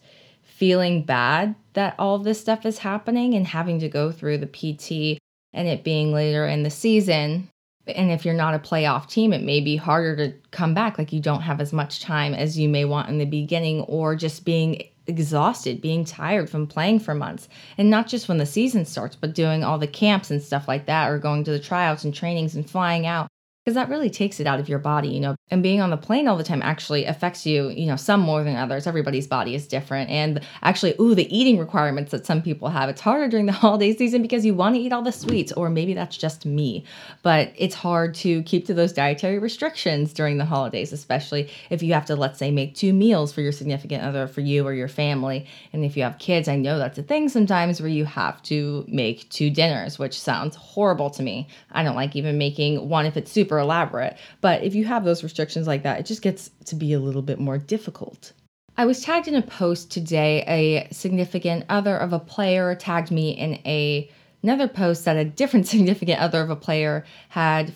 feeling 0.57 1.03
bad 1.03 1.53
that 1.73 1.93
all 1.99 2.15
of 2.15 2.23
this 2.23 2.41
stuff 2.41 2.65
is 2.65 2.79
happening 2.79 3.35
and 3.35 3.45
having 3.45 3.79
to 3.79 3.87
go 3.87 4.11
through 4.11 4.39
the 4.39 4.47
PT 4.47 5.19
and 5.53 5.67
it 5.67 5.83
being 5.83 6.11
later 6.11 6.47
in 6.47 6.63
the 6.63 6.69
season. 6.71 7.47
And 7.85 8.11
if 8.11 8.25
you're 8.25 8.33
not 8.33 8.55
a 8.55 8.59
playoff 8.59 9.07
team, 9.07 9.33
it 9.33 9.43
may 9.43 9.61
be 9.61 9.75
harder 9.75 10.15
to 10.15 10.33
come 10.49 10.73
back. 10.73 10.97
Like 10.97 11.13
you 11.13 11.21
don't 11.21 11.41
have 11.41 11.61
as 11.61 11.71
much 11.71 12.01
time 12.01 12.33
as 12.33 12.57
you 12.57 12.67
may 12.69 12.85
want 12.85 13.07
in 13.07 13.19
the 13.19 13.25
beginning, 13.25 13.81
or 13.81 14.15
just 14.15 14.45
being 14.45 14.81
exhausted, 15.05 15.79
being 15.79 16.03
tired 16.03 16.49
from 16.49 16.65
playing 16.65 16.99
for 16.99 17.13
months. 17.13 17.47
And 17.77 17.91
not 17.91 18.07
just 18.07 18.27
when 18.27 18.39
the 18.39 18.45
season 18.45 18.83
starts, 18.83 19.15
but 19.15 19.35
doing 19.35 19.63
all 19.63 19.77
the 19.77 19.87
camps 19.87 20.31
and 20.31 20.41
stuff 20.41 20.67
like 20.67 20.87
that, 20.87 21.09
or 21.09 21.19
going 21.19 21.43
to 21.43 21.51
the 21.51 21.59
tryouts 21.59 22.03
and 22.03 22.13
trainings 22.13 22.55
and 22.55 22.67
flying 22.67 23.05
out 23.05 23.27
because 23.67 23.75
that 23.75 23.89
really 23.89 24.09
takes 24.09 24.39
it 24.39 24.47
out 24.47 24.61
of 24.61 24.69
your 24.69 24.79
body, 24.79 25.09
you 25.09 25.19
know. 25.19 25.35
And 25.51 25.61
being 25.61 25.81
on 25.81 25.89
the 25.89 25.97
plane 25.97 26.29
all 26.29 26.37
the 26.37 26.43
time 26.45 26.61
actually 26.61 27.03
affects 27.03 27.45
you, 27.45 27.67
you 27.67 27.85
know, 27.85 27.97
some 27.97 28.21
more 28.21 28.41
than 28.41 28.55
others. 28.55 28.87
Everybody's 28.87 29.27
body 29.27 29.55
is 29.55 29.67
different. 29.67 30.09
And 30.09 30.39
actually, 30.61 30.95
ooh, 31.01 31.13
the 31.13 31.27
eating 31.37 31.59
requirements 31.59 32.11
that 32.11 32.25
some 32.25 32.41
people 32.41 32.69
have. 32.69 32.87
It's 32.87 33.01
harder 33.01 33.27
during 33.27 33.45
the 33.45 33.51
holiday 33.63 33.93
season 33.93 34.21
because 34.21 34.45
you 34.45 34.53
want 34.53 34.75
to 34.75 34.81
eat 34.81 34.93
all 34.93 35.01
the 35.01 35.11
sweets, 35.11 35.51
or 35.51 35.69
maybe 35.69 35.93
that's 35.93 36.15
just 36.15 36.45
me. 36.45 36.85
But 37.23 37.51
it's 37.57 37.75
hard 37.75 38.15
to 38.15 38.41
keep 38.43 38.65
to 38.67 38.73
those 38.73 38.93
dietary 38.93 39.37
restrictions 39.37 40.13
during 40.13 40.37
the 40.37 40.45
holidays, 40.45 40.93
especially 40.93 41.49
if 41.69 41.83
you 41.83 41.93
have 41.93 42.05
to, 42.05 42.15
let's 42.15 42.39
say, 42.39 42.51
make 42.51 42.73
two 42.73 42.93
meals 42.93 43.33
for 43.33 43.41
your 43.41 43.51
significant 43.51 44.01
other, 44.01 44.27
for 44.27 44.39
you 44.39 44.65
or 44.65 44.73
your 44.73 44.87
family. 44.87 45.45
And 45.73 45.83
if 45.83 45.97
you 45.97 46.03
have 46.03 46.19
kids, 46.19 46.47
I 46.47 46.55
know 46.55 46.77
that's 46.77 46.99
a 46.99 47.03
thing 47.03 47.27
sometimes 47.27 47.81
where 47.81 47.89
you 47.89 48.05
have 48.05 48.41
to 48.43 48.85
make 48.87 49.29
two 49.29 49.49
dinners, 49.49 49.99
which 49.99 50.17
sounds 50.17 50.55
horrible 50.55 51.09
to 51.09 51.21
me. 51.21 51.49
I 51.73 51.83
don't 51.83 51.97
like 51.97 52.15
even 52.15 52.37
making 52.37 52.87
one 52.87 53.05
if 53.05 53.17
it's 53.17 53.29
super 53.29 53.56
super 53.57 53.59
elaborate. 53.59 54.17
But 54.41 54.63
if 54.63 54.75
you 54.75 54.85
have 54.85 55.03
those 55.03 55.23
restrictions 55.23 55.67
like 55.67 55.83
that, 55.83 55.99
it 55.99 56.05
just 56.05 56.21
gets 56.21 56.51
to 56.65 56.75
be 56.75 56.93
a 56.93 56.99
little 56.99 57.21
bit 57.21 57.39
more 57.39 57.57
difficult. 57.57 58.33
I 58.77 58.85
was 58.85 59.01
tagged 59.01 59.27
in 59.27 59.35
a 59.35 59.41
post 59.41 59.91
today. 59.91 60.43
A 60.47 60.93
significant 60.93 61.65
other 61.69 61.97
of 61.97 62.13
a 62.13 62.19
player 62.19 62.75
tagged 62.75 63.11
me 63.11 63.31
in 63.31 63.55
a 63.65 64.09
another 64.43 64.67
post 64.67 65.05
that 65.05 65.17
a 65.17 65.25
different 65.25 65.67
significant 65.73 66.19
other 66.19 66.41
of 66.41 66.49
a 66.49 66.55
player 66.55 67.03
had 67.29 67.73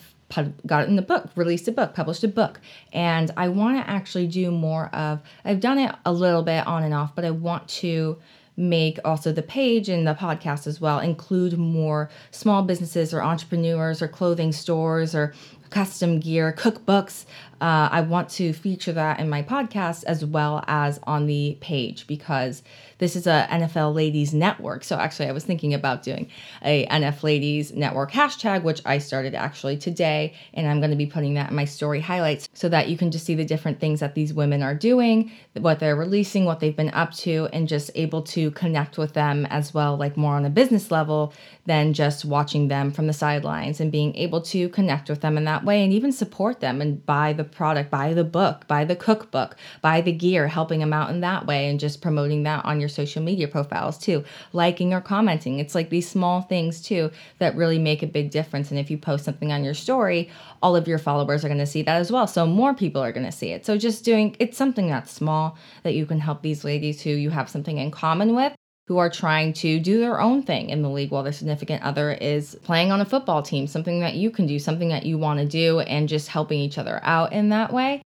got 0.65 0.87
in 0.87 0.95
the 0.95 1.01
book, 1.01 1.29
released 1.35 1.67
a 1.67 1.71
book, 1.71 1.93
published 1.93 2.23
a 2.23 2.27
book. 2.27 2.61
And 2.93 3.31
I 3.35 3.49
want 3.49 3.83
to 3.83 3.89
actually 3.89 4.27
do 4.27 4.49
more 4.49 4.87
of, 4.95 5.19
I've 5.43 5.59
done 5.59 5.77
it 5.77 5.93
a 6.05 6.13
little 6.13 6.43
bit 6.43 6.65
on 6.65 6.83
and 6.83 6.93
off, 6.93 7.15
but 7.15 7.25
I 7.25 7.31
want 7.31 7.67
to 7.81 8.17
make 8.57 8.99
also 9.03 9.31
the 9.31 9.41
page 9.41 9.89
and 9.89 10.07
the 10.07 10.13
podcast 10.13 10.67
as 10.67 10.79
well 10.79 10.99
include 10.99 11.57
more 11.57 12.09
small 12.31 12.63
businesses 12.63 13.13
or 13.13 13.21
entrepreneurs 13.21 14.01
or 14.01 14.07
clothing 14.07 14.51
stores 14.51 15.15
or 15.15 15.33
custom 15.71 16.19
gear, 16.19 16.53
cookbooks. 16.53 17.25
Uh, 17.59 17.89
I 17.91 18.01
want 18.01 18.29
to 18.31 18.53
feature 18.53 18.91
that 18.91 19.19
in 19.19 19.29
my 19.29 19.41
podcast 19.41 20.03
as 20.03 20.23
well 20.23 20.63
as 20.67 20.99
on 21.03 21.25
the 21.25 21.57
page 21.61 22.05
because 22.05 22.61
this 23.01 23.15
is 23.15 23.25
a 23.25 23.47
NFL 23.49 23.95
Ladies 23.95 24.31
Network. 24.31 24.83
So 24.83 24.95
actually, 24.95 25.27
I 25.27 25.31
was 25.31 25.43
thinking 25.43 25.73
about 25.73 26.03
doing 26.03 26.29
a 26.63 26.85
NF 26.85 27.23
Ladies 27.23 27.73
Network 27.73 28.11
hashtag, 28.11 28.61
which 28.61 28.79
I 28.85 28.99
started 28.99 29.33
actually 29.33 29.77
today, 29.77 30.35
and 30.53 30.67
I'm 30.67 30.79
going 30.79 30.91
to 30.91 30.95
be 30.95 31.07
putting 31.07 31.33
that 31.33 31.49
in 31.49 31.55
my 31.55 31.65
story 31.65 31.99
highlights 31.99 32.47
so 32.53 32.69
that 32.69 32.89
you 32.89 32.97
can 32.97 33.09
just 33.09 33.25
see 33.25 33.33
the 33.33 33.43
different 33.43 33.79
things 33.79 34.01
that 34.01 34.13
these 34.13 34.35
women 34.35 34.61
are 34.61 34.75
doing, 34.75 35.31
what 35.57 35.79
they're 35.79 35.95
releasing, 35.95 36.45
what 36.45 36.59
they've 36.59 36.75
been 36.75 36.93
up 36.93 37.11
to, 37.15 37.49
and 37.51 37.67
just 37.67 37.89
able 37.95 38.21
to 38.21 38.51
connect 38.51 38.99
with 38.99 39.13
them 39.13 39.47
as 39.47 39.73
well, 39.73 39.97
like 39.97 40.15
more 40.15 40.35
on 40.35 40.45
a 40.45 40.51
business 40.51 40.91
level 40.91 41.33
than 41.65 41.93
just 41.93 42.23
watching 42.23 42.67
them 42.67 42.91
from 42.91 43.07
the 43.07 43.13
sidelines 43.13 43.79
and 43.79 43.91
being 43.91 44.15
able 44.15 44.41
to 44.41 44.69
connect 44.69 45.09
with 45.09 45.21
them 45.21 45.37
in 45.37 45.45
that 45.45 45.65
way 45.65 45.83
and 45.83 45.91
even 45.91 46.11
support 46.11 46.59
them 46.59 46.81
and 46.81 47.03
buy 47.07 47.33
the 47.33 47.43
product, 47.43 47.89
buy 47.89 48.13
the 48.13 48.23
book, 48.23 48.67
buy 48.67 48.85
the 48.85 48.95
cookbook, 48.95 49.55
buy 49.81 50.01
the 50.01 50.11
gear, 50.11 50.47
helping 50.47 50.79
them 50.79 50.93
out 50.93 51.09
in 51.09 51.21
that 51.21 51.47
way 51.47 51.67
and 51.67 51.79
just 51.79 51.99
promoting 51.99 52.43
that 52.43 52.63
on 52.63 52.79
your 52.79 52.90
social 52.91 53.21
media 53.21 53.47
profiles 53.47 53.97
too, 53.97 54.23
liking 54.53 54.93
or 54.93 55.01
commenting. 55.01 55.59
It's 55.59 55.75
like 55.75 55.89
these 55.89 56.09
small 56.09 56.41
things 56.41 56.81
too 56.81 57.11
that 57.39 57.55
really 57.55 57.79
make 57.79 58.03
a 58.03 58.07
big 58.07 58.31
difference. 58.31 58.71
And 58.71 58.79
if 58.79 58.91
you 58.91 58.97
post 58.97 59.25
something 59.25 59.51
on 59.51 59.63
your 59.63 59.73
story, 59.73 60.29
all 60.61 60.75
of 60.75 60.87
your 60.87 60.97
followers 60.97 61.43
are 61.43 61.49
going 61.49 61.57
to 61.59 61.65
see 61.65 61.81
that 61.83 61.99
as 61.99 62.11
well. 62.11 62.27
So 62.27 62.45
more 62.45 62.73
people 62.73 63.01
are 63.01 63.11
going 63.11 63.25
to 63.25 63.31
see 63.31 63.51
it. 63.51 63.65
So 63.65 63.77
just 63.77 64.05
doing 64.05 64.35
it's 64.39 64.57
something 64.57 64.87
that's 64.87 65.11
small 65.11 65.57
that 65.83 65.93
you 65.93 66.05
can 66.05 66.19
help 66.19 66.41
these 66.41 66.63
ladies 66.63 67.01
who 67.01 67.11
you 67.11 67.29
have 67.29 67.49
something 67.49 67.77
in 67.77 67.91
common 67.91 68.35
with 68.35 68.53
who 68.87 68.97
are 68.97 69.09
trying 69.09 69.53
to 69.53 69.79
do 69.79 69.99
their 69.99 70.19
own 70.19 70.43
thing 70.43 70.69
in 70.69 70.81
the 70.81 70.89
league 70.89 71.11
while 71.11 71.23
their 71.23 71.31
significant 71.31 71.81
other 71.81 72.11
is 72.11 72.57
playing 72.63 72.91
on 72.91 72.99
a 72.99 73.05
football 73.05 73.41
team, 73.41 73.65
something 73.65 74.01
that 74.01 74.15
you 74.15 74.29
can 74.29 74.45
do, 74.45 74.59
something 74.59 74.89
that 74.89 75.05
you 75.05 75.17
want 75.17 75.39
to 75.39 75.45
do, 75.45 75.79
and 75.81 76.09
just 76.09 76.27
helping 76.27 76.59
each 76.59 76.77
other 76.77 76.99
out 77.03 77.31
in 77.31 77.49
that 77.49 77.71
way 77.71 78.01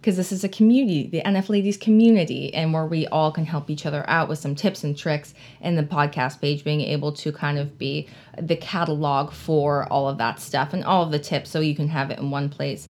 because 0.00 0.16
this 0.16 0.32
is 0.32 0.44
a 0.44 0.48
community, 0.48 1.08
the 1.08 1.22
NF 1.22 1.48
Ladies 1.48 1.76
community, 1.76 2.54
and 2.54 2.72
where 2.72 2.86
we 2.86 3.06
all 3.08 3.32
can 3.32 3.44
help 3.44 3.68
each 3.68 3.84
other 3.86 4.04
out 4.08 4.28
with 4.28 4.38
some 4.38 4.54
tips 4.54 4.84
and 4.84 4.96
tricks. 4.96 5.34
And 5.60 5.76
the 5.76 5.82
podcast 5.82 6.40
page 6.40 6.64
being 6.64 6.80
able 6.80 7.12
to 7.12 7.32
kind 7.32 7.58
of 7.58 7.78
be 7.78 8.08
the 8.40 8.56
catalog 8.56 9.32
for 9.32 9.90
all 9.92 10.08
of 10.08 10.18
that 10.18 10.40
stuff 10.40 10.72
and 10.72 10.84
all 10.84 11.02
of 11.02 11.10
the 11.10 11.18
tips 11.18 11.50
so 11.50 11.60
you 11.60 11.74
can 11.74 11.88
have 11.88 12.10
it 12.10 12.18
in 12.18 12.30
one 12.30 12.48
place. 12.48 12.86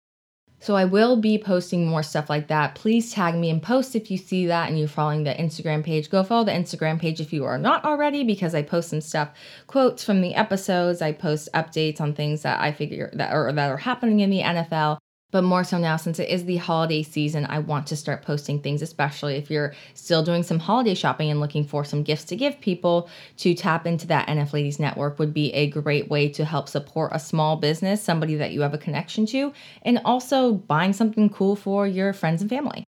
So 0.59 0.75
I 0.75 0.87
will 0.87 1.17
be 1.17 1.39
posting 1.39 1.87
more 1.87 2.03
stuff 2.03 2.31
like 2.31 2.49
that. 2.49 2.75
Please 2.75 3.13
tag 3.13 3.35
me 3.35 3.51
and 3.51 3.63
post 3.63 3.95
if 3.95 4.11
you 4.11 4.17
see 4.17 4.47
that 4.47 4.69
and 4.69 4.79
you're 4.79 4.89
following 4.89 5.23
the 5.23 5.35
Instagram 5.35 5.85
page. 5.85 6.11
Go 6.11 6.25
follow 6.25 6.45
the 6.45 6.53
Instagram 6.53 6.99
page 6.99 7.21
if 7.21 7.33
you 7.33 7.45
are 7.45 7.59
not 7.59 7.85
already 7.85 8.25
because 8.25 8.55
I 8.55 8.63
post 8.63 8.89
some 8.89 9.01
stuff, 9.01 9.31
quotes 9.67 10.03
from 10.03 10.23
the 10.23 10.35
episodes. 10.35 11.03
I 11.03 11.13
post 11.13 11.51
updates 11.55 12.01
on 12.01 12.15
things 12.15 12.43
that 12.43 12.61
I 12.61 12.73
figure 12.73 13.11
that 13.13 13.33
are 13.33 13.53
that 13.53 13.71
are 13.71 13.77
happening 13.77 14.21
in 14.21 14.31
the 14.31 14.41
NFL. 14.41 14.99
But 15.37 15.45
more 15.45 15.65
so 15.65 15.77
now, 15.77 15.99
since 15.99 16.19
it 16.19 16.31
is 16.31 16.47
the 16.47 16.57
holiday 16.57 17.03
season, 17.03 17.45
I 17.45 17.59
want 17.59 17.87
to 17.89 17.97
start 17.97 18.23
posting 18.23 18.59
things, 18.59 18.81
especially 18.81 19.35
if 19.35 19.51
you're 19.51 19.75
still 19.93 20.23
doing 20.23 20.43
some 20.43 20.59
holiday 20.59 20.95
shopping 20.95 21.31
and 21.31 21.41
looking 21.41 21.63
for 21.63 21.85
some 21.85 22.03
gifts 22.03 22.25
to 22.25 22.37
give 22.37 22.59
people. 22.59 23.11
To 23.37 23.53
tap 23.53 23.87
into 23.87 24.07
that 24.07 24.29
NF 24.29 24.55
Ladies 24.55 24.81
Network 24.81 25.19
would 25.19 25.35
be 25.35 25.53
a 25.53 25.69
great 25.69 26.09
way 26.09 26.31
to 26.31 26.47
help 26.47 26.71
support 26.71 27.13
a 27.13 27.19
small 27.19 27.57
business, 27.57 28.03
somebody 28.03 28.35
that 28.37 28.53
you 28.53 28.63
have 28.63 28.73
a 28.73 28.79
connection 28.79 29.27
to, 29.27 29.53
and 29.83 30.01
also 30.07 30.55
buying 30.55 30.95
something 30.95 31.29
cool 31.29 31.55
for 31.55 31.87
your 31.87 32.15
friends 32.15 32.41
and 32.41 32.49
family. 32.49 32.87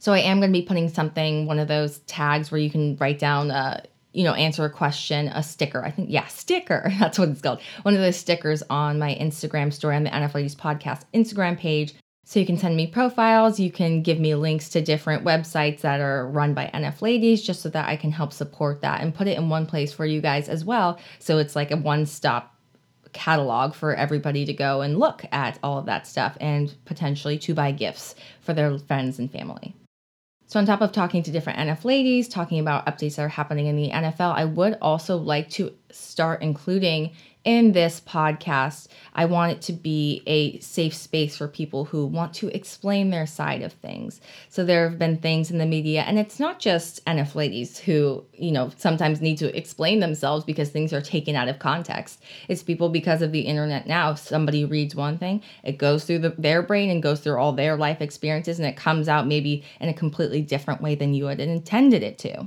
So 0.00 0.12
I 0.12 0.18
am 0.18 0.40
going 0.40 0.52
to 0.52 0.58
be 0.58 0.66
putting 0.66 0.88
something, 0.88 1.46
one 1.46 1.60
of 1.60 1.68
those 1.68 2.00
tags 2.00 2.50
where 2.50 2.60
you 2.60 2.70
can 2.70 2.96
write 2.96 3.20
down, 3.20 3.52
uh, 3.52 3.82
you 4.18 4.24
know, 4.24 4.34
answer 4.34 4.64
a 4.64 4.70
question, 4.70 5.28
a 5.28 5.44
sticker. 5.44 5.84
I 5.84 5.92
think, 5.92 6.10
yeah, 6.10 6.26
sticker. 6.26 6.90
That's 6.98 7.20
what 7.20 7.28
it's 7.28 7.40
called. 7.40 7.60
One 7.82 7.94
of 7.94 8.00
those 8.00 8.16
stickers 8.16 8.64
on 8.68 8.98
my 8.98 9.14
Instagram 9.14 9.72
story 9.72 9.94
on 9.94 10.02
the 10.02 10.10
NF 10.10 10.34
Ladies 10.34 10.56
Podcast 10.56 11.02
Instagram 11.14 11.56
page. 11.56 11.94
So 12.24 12.40
you 12.40 12.44
can 12.44 12.58
send 12.58 12.76
me 12.76 12.88
profiles. 12.88 13.60
You 13.60 13.70
can 13.70 14.02
give 14.02 14.18
me 14.18 14.34
links 14.34 14.70
to 14.70 14.82
different 14.82 15.24
websites 15.24 15.82
that 15.82 16.00
are 16.00 16.26
run 16.26 16.52
by 16.52 16.68
NF 16.74 17.00
Ladies 17.00 17.42
just 17.44 17.62
so 17.62 17.68
that 17.68 17.88
I 17.88 17.94
can 17.94 18.10
help 18.10 18.32
support 18.32 18.80
that 18.80 19.02
and 19.02 19.14
put 19.14 19.28
it 19.28 19.38
in 19.38 19.50
one 19.50 19.66
place 19.66 19.92
for 19.92 20.04
you 20.04 20.20
guys 20.20 20.48
as 20.48 20.64
well. 20.64 20.98
So 21.20 21.38
it's 21.38 21.54
like 21.54 21.70
a 21.70 21.76
one 21.76 22.04
stop 22.04 22.56
catalog 23.12 23.72
for 23.72 23.94
everybody 23.94 24.44
to 24.46 24.52
go 24.52 24.80
and 24.80 24.98
look 24.98 25.24
at 25.30 25.60
all 25.62 25.78
of 25.78 25.86
that 25.86 26.08
stuff 26.08 26.36
and 26.40 26.74
potentially 26.86 27.38
to 27.38 27.54
buy 27.54 27.70
gifts 27.70 28.16
for 28.40 28.52
their 28.52 28.76
friends 28.80 29.20
and 29.20 29.30
family. 29.30 29.76
So, 30.48 30.58
on 30.58 30.64
top 30.64 30.80
of 30.80 30.92
talking 30.92 31.22
to 31.24 31.30
different 31.30 31.58
NF 31.58 31.84
ladies, 31.84 32.26
talking 32.26 32.58
about 32.58 32.86
updates 32.86 33.16
that 33.16 33.22
are 33.22 33.28
happening 33.28 33.66
in 33.66 33.76
the 33.76 33.90
NFL, 33.90 34.34
I 34.34 34.46
would 34.46 34.78
also 34.80 35.18
like 35.18 35.50
to 35.50 35.74
start 35.90 36.42
including 36.42 37.12
in 37.48 37.72
this 37.72 38.00
podcast, 38.00 38.88
I 39.14 39.24
want 39.24 39.52
it 39.52 39.62
to 39.62 39.72
be 39.72 40.22
a 40.26 40.58
safe 40.58 40.92
space 40.92 41.36
for 41.36 41.48
people 41.48 41.86
who 41.86 42.04
want 42.04 42.34
to 42.34 42.54
explain 42.54 43.08
their 43.08 43.26
side 43.26 43.62
of 43.62 43.72
things. 43.72 44.20
So 44.50 44.66
there 44.66 44.86
have 44.86 44.98
been 44.98 45.16
things 45.16 45.50
in 45.50 45.56
the 45.56 45.64
media, 45.64 46.02
and 46.02 46.18
it's 46.18 46.38
not 46.38 46.58
just 46.58 47.02
NF 47.06 47.34
ladies 47.34 47.78
who, 47.78 48.22
you 48.34 48.52
know, 48.52 48.70
sometimes 48.76 49.22
need 49.22 49.38
to 49.38 49.56
explain 49.56 50.00
themselves 50.00 50.44
because 50.44 50.68
things 50.68 50.92
are 50.92 51.00
taken 51.00 51.36
out 51.36 51.48
of 51.48 51.58
context. 51.58 52.22
It's 52.48 52.62
people 52.62 52.90
because 52.90 53.22
of 53.22 53.32
the 53.32 53.40
internet 53.40 53.86
now. 53.86 54.10
If 54.10 54.18
somebody 54.18 54.66
reads 54.66 54.94
one 54.94 55.16
thing, 55.16 55.42
it 55.62 55.78
goes 55.78 56.04
through 56.04 56.18
the, 56.18 56.34
their 56.36 56.60
brain 56.60 56.90
and 56.90 57.02
goes 57.02 57.20
through 57.20 57.38
all 57.38 57.52
their 57.52 57.78
life 57.78 58.02
experiences, 58.02 58.58
and 58.58 58.68
it 58.68 58.76
comes 58.76 59.08
out 59.08 59.26
maybe 59.26 59.64
in 59.80 59.88
a 59.88 59.94
completely 59.94 60.42
different 60.42 60.82
way 60.82 60.96
than 60.96 61.14
you 61.14 61.24
had 61.26 61.40
intended 61.40 62.02
it 62.02 62.18
to. 62.18 62.46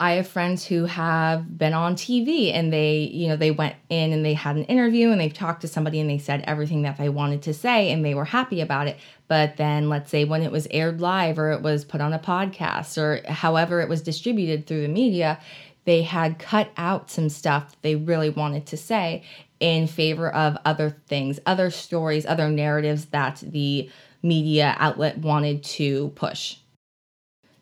I 0.00 0.12
have 0.12 0.26
friends 0.26 0.64
who 0.64 0.86
have 0.86 1.58
been 1.58 1.74
on 1.74 1.94
TV 1.94 2.54
and 2.54 2.72
they, 2.72 3.10
you 3.12 3.28
know, 3.28 3.36
they 3.36 3.50
went 3.50 3.76
in 3.90 4.14
and 4.14 4.24
they 4.24 4.32
had 4.32 4.56
an 4.56 4.64
interview 4.64 5.10
and 5.10 5.20
they've 5.20 5.32
talked 5.32 5.60
to 5.60 5.68
somebody 5.68 6.00
and 6.00 6.08
they 6.08 6.16
said 6.16 6.42
everything 6.46 6.82
that 6.82 6.96
they 6.96 7.10
wanted 7.10 7.42
to 7.42 7.52
say 7.52 7.92
and 7.92 8.02
they 8.02 8.14
were 8.14 8.24
happy 8.24 8.62
about 8.62 8.88
it. 8.88 8.96
But 9.28 9.58
then, 9.58 9.90
let's 9.90 10.10
say 10.10 10.24
when 10.24 10.42
it 10.42 10.50
was 10.50 10.66
aired 10.70 11.02
live 11.02 11.38
or 11.38 11.50
it 11.52 11.60
was 11.60 11.84
put 11.84 12.00
on 12.00 12.14
a 12.14 12.18
podcast 12.18 12.96
or 12.96 13.20
however 13.30 13.82
it 13.82 13.90
was 13.90 14.00
distributed 14.00 14.66
through 14.66 14.80
the 14.80 14.88
media, 14.88 15.38
they 15.84 16.00
had 16.00 16.38
cut 16.38 16.70
out 16.78 17.10
some 17.10 17.28
stuff 17.28 17.76
they 17.82 17.94
really 17.94 18.30
wanted 18.30 18.64
to 18.66 18.78
say 18.78 19.22
in 19.60 19.86
favor 19.86 20.30
of 20.30 20.56
other 20.64 20.96
things, 21.08 21.38
other 21.44 21.70
stories, 21.70 22.24
other 22.24 22.48
narratives 22.48 23.04
that 23.06 23.42
the 23.46 23.90
media 24.22 24.74
outlet 24.78 25.18
wanted 25.18 25.62
to 25.62 26.08
push. 26.14 26.56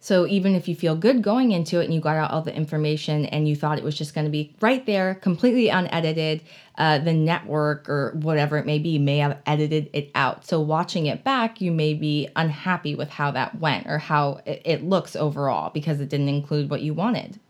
So 0.01 0.27
even 0.27 0.55
if 0.55 0.69
you 0.69 0.75
feel 0.75 0.95
good 0.95 1.23
going 1.23 1.53
into 1.53 1.81
it 1.81 1.85
and 1.85 1.95
you 1.95 2.01
got 2.01 2.17
out 2.17 2.31
all 2.31 2.43
the 2.43 2.55
information 2.55 3.27
and 3.27 3.49
you 3.49 3.57
thought 3.57 3.79
it 3.79 3.85
was 3.85 3.99
just 3.99 4.15
going 4.15 4.27
to 4.27 4.31
be 4.31 4.55
right 4.61 4.85
there, 4.87 5.17
completely 5.17 5.69
unedited, 5.69 6.43
uh, 6.77 6.99
the 6.99 7.13
network 7.13 7.89
or 7.89 8.13
whatever 8.23 8.57
it 8.59 8.67
may 8.67 8.79
be 8.79 8.99
may 8.99 9.19
have 9.19 9.39
edited 9.47 9.91
it 9.93 10.11
out. 10.15 10.47
So 10.47 10.61
watching 10.61 11.07
it 11.07 11.25
back, 11.25 11.61
you 11.61 11.73
may 11.73 11.95
be 11.95 12.29
unhappy 12.37 12.95
with 12.95 13.11
how 13.11 13.33
that 13.33 13.59
went 13.59 13.87
or 13.87 13.99
how 13.99 14.41
it, 14.47 14.63
it 14.65 14.85
looks 14.85 15.17
overall 15.17 15.71
because 15.71 16.01
it 16.01 16.09
didn't 16.09 16.29
include 16.29 16.71
what 16.71 16.83
you 16.83 16.95
wanted. 16.95 17.41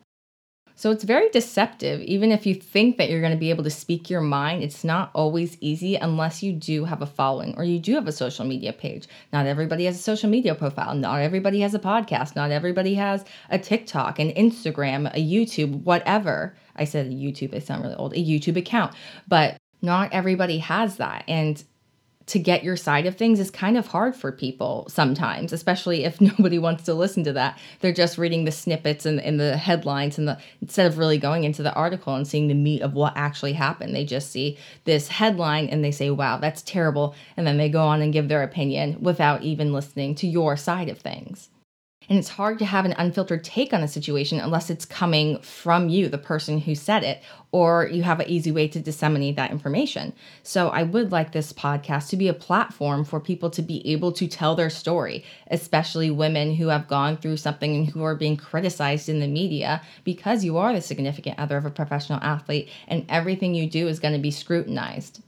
So 0.78 0.92
it's 0.92 1.02
very 1.02 1.28
deceptive. 1.30 2.00
Even 2.02 2.30
if 2.30 2.46
you 2.46 2.54
think 2.54 2.98
that 2.98 3.10
you're 3.10 3.20
going 3.20 3.32
to 3.32 3.36
be 3.36 3.50
able 3.50 3.64
to 3.64 3.70
speak 3.70 4.08
your 4.08 4.20
mind, 4.20 4.62
it's 4.62 4.84
not 4.84 5.10
always 5.12 5.58
easy 5.60 5.96
unless 5.96 6.40
you 6.40 6.52
do 6.52 6.84
have 6.84 7.02
a 7.02 7.06
following 7.06 7.52
or 7.56 7.64
you 7.64 7.80
do 7.80 7.96
have 7.96 8.06
a 8.06 8.12
social 8.12 8.44
media 8.44 8.72
page. 8.72 9.08
Not 9.32 9.46
everybody 9.46 9.86
has 9.86 9.96
a 9.96 10.00
social 10.00 10.30
media 10.30 10.54
profile. 10.54 10.94
Not 10.94 11.20
everybody 11.20 11.62
has 11.62 11.74
a 11.74 11.80
podcast. 11.80 12.36
Not 12.36 12.52
everybody 12.52 12.94
has 12.94 13.24
a 13.50 13.58
TikTok, 13.58 14.20
an 14.20 14.30
Instagram, 14.34 15.12
a 15.14 15.18
YouTube, 15.18 15.82
whatever. 15.82 16.54
I 16.76 16.84
said 16.84 17.10
YouTube, 17.10 17.56
I 17.56 17.58
sound 17.58 17.82
really 17.82 17.96
old, 17.96 18.12
a 18.12 18.24
YouTube 18.24 18.56
account. 18.56 18.94
But 19.26 19.56
not 19.82 20.12
everybody 20.12 20.58
has 20.58 20.98
that. 20.98 21.24
And 21.26 21.60
to 22.28 22.38
get 22.38 22.62
your 22.62 22.76
side 22.76 23.06
of 23.06 23.16
things 23.16 23.40
is 23.40 23.50
kind 23.50 23.76
of 23.76 23.86
hard 23.86 24.14
for 24.14 24.30
people 24.30 24.86
sometimes, 24.88 25.52
especially 25.52 26.04
if 26.04 26.20
nobody 26.20 26.58
wants 26.58 26.84
to 26.84 26.94
listen 26.94 27.24
to 27.24 27.32
that. 27.32 27.58
They're 27.80 27.92
just 27.92 28.18
reading 28.18 28.44
the 28.44 28.52
snippets 28.52 29.06
and, 29.06 29.20
and 29.20 29.40
the 29.40 29.56
headlines 29.56 30.18
and 30.18 30.28
the 30.28 30.38
instead 30.60 30.86
of 30.86 30.98
really 30.98 31.18
going 31.18 31.44
into 31.44 31.62
the 31.62 31.74
article 31.74 32.14
and 32.14 32.26
seeing 32.26 32.48
the 32.48 32.54
meat 32.54 32.82
of 32.82 32.94
what 32.94 33.14
actually 33.16 33.54
happened. 33.54 33.94
They 33.94 34.04
just 34.04 34.30
see 34.30 34.58
this 34.84 35.08
headline 35.08 35.68
and 35.68 35.84
they 35.84 35.90
say, 35.90 36.10
wow, 36.10 36.38
that's 36.38 36.62
terrible. 36.62 37.14
And 37.36 37.46
then 37.46 37.56
they 37.56 37.68
go 37.68 37.82
on 37.82 38.02
and 38.02 38.12
give 38.12 38.28
their 38.28 38.42
opinion 38.42 38.98
without 39.00 39.42
even 39.42 39.72
listening 39.72 40.14
to 40.16 40.26
your 40.26 40.56
side 40.56 40.88
of 40.88 40.98
things. 40.98 41.48
And 42.08 42.18
it's 42.18 42.30
hard 42.30 42.58
to 42.60 42.64
have 42.64 42.86
an 42.86 42.94
unfiltered 42.96 43.44
take 43.44 43.74
on 43.74 43.82
a 43.82 43.88
situation 43.88 44.40
unless 44.40 44.70
it's 44.70 44.86
coming 44.86 45.40
from 45.40 45.90
you, 45.90 46.08
the 46.08 46.16
person 46.16 46.58
who 46.58 46.74
said 46.74 47.04
it, 47.04 47.22
or 47.52 47.86
you 47.86 48.02
have 48.02 48.20
an 48.20 48.28
easy 48.28 48.50
way 48.50 48.66
to 48.68 48.80
disseminate 48.80 49.36
that 49.36 49.50
information. 49.50 50.14
So 50.42 50.70
I 50.70 50.84
would 50.84 51.12
like 51.12 51.32
this 51.32 51.52
podcast 51.52 52.08
to 52.08 52.16
be 52.16 52.28
a 52.28 52.34
platform 52.34 53.04
for 53.04 53.20
people 53.20 53.50
to 53.50 53.60
be 53.60 53.86
able 53.86 54.12
to 54.12 54.26
tell 54.26 54.54
their 54.54 54.70
story, 54.70 55.22
especially 55.50 56.10
women 56.10 56.54
who 56.54 56.68
have 56.68 56.88
gone 56.88 57.18
through 57.18 57.36
something 57.36 57.76
and 57.76 57.88
who 57.90 58.02
are 58.02 58.14
being 58.14 58.38
criticized 58.38 59.10
in 59.10 59.20
the 59.20 59.28
media 59.28 59.82
because 60.04 60.44
you 60.44 60.56
are 60.56 60.72
the 60.72 60.80
significant 60.80 61.38
other 61.38 61.58
of 61.58 61.66
a 61.66 61.70
professional 61.70 62.20
athlete 62.22 62.70
and 62.86 63.04
everything 63.10 63.54
you 63.54 63.68
do 63.68 63.86
is 63.86 64.00
going 64.00 64.14
to 64.14 64.20
be 64.20 64.30
scrutinized. 64.30 65.20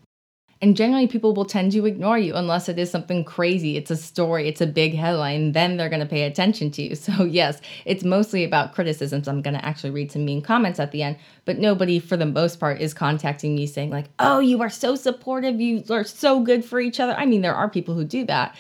And 0.63 0.77
generally, 0.77 1.07
people 1.07 1.33
will 1.33 1.47
tend 1.47 1.73
to 1.73 1.87
ignore 1.87 2.19
you 2.19 2.35
unless 2.35 2.69
it 2.69 2.79
is 2.79 2.91
something 2.91 3.25
crazy. 3.25 3.79
It's 3.79 3.91
a 3.91 3.97
story, 3.97 4.47
it's 4.47 4.61
a 4.61 4.67
big 4.67 4.95
headline, 4.95 5.53
then 5.53 5.77
they're 5.77 5.89
going 5.89 6.01
to 6.01 6.07
pay 6.07 6.25
attention 6.25 6.71
to 6.73 6.83
you. 6.83 6.97
So, 7.01 7.25
yes, 7.25 7.61
it's 7.87 8.05
mostly 8.05 8.45
about 8.45 8.75
criticisms. 8.75 9.27
I'm 9.27 9.41
going 9.41 9.55
to 9.55 9.65
actually 9.65 9.91
read 9.91 10.13
some 10.13 10.25
mean 10.25 10.43
comments 10.43 10.79
at 10.79 10.93
the 10.93 11.03
end, 11.03 11.17
but 11.47 11.59
nobody, 11.59 11.99
for 11.99 12.17
the 12.17 12.27
most 12.27 12.61
part, 12.61 12.81
is 12.81 12.93
contacting 12.93 13.55
me 13.55 13.67
saying, 13.67 13.91
like, 13.91 14.07
oh, 14.19 14.39
you 14.39 14.61
are 14.61 14.69
so 14.69 14.97
supportive. 14.97 15.61
You 15.61 15.83
are 15.89 16.05
so 16.05 16.41
good 16.41 16.63
for 16.63 16.79
each 16.79 17.01
other. 17.01 17.15
I 17.15 17.25
mean, 17.25 17.41
there 17.41 17.55
are 17.55 17.71
people 17.71 17.95
who 17.95 18.05
do 18.05 18.27
that, 18.27 18.55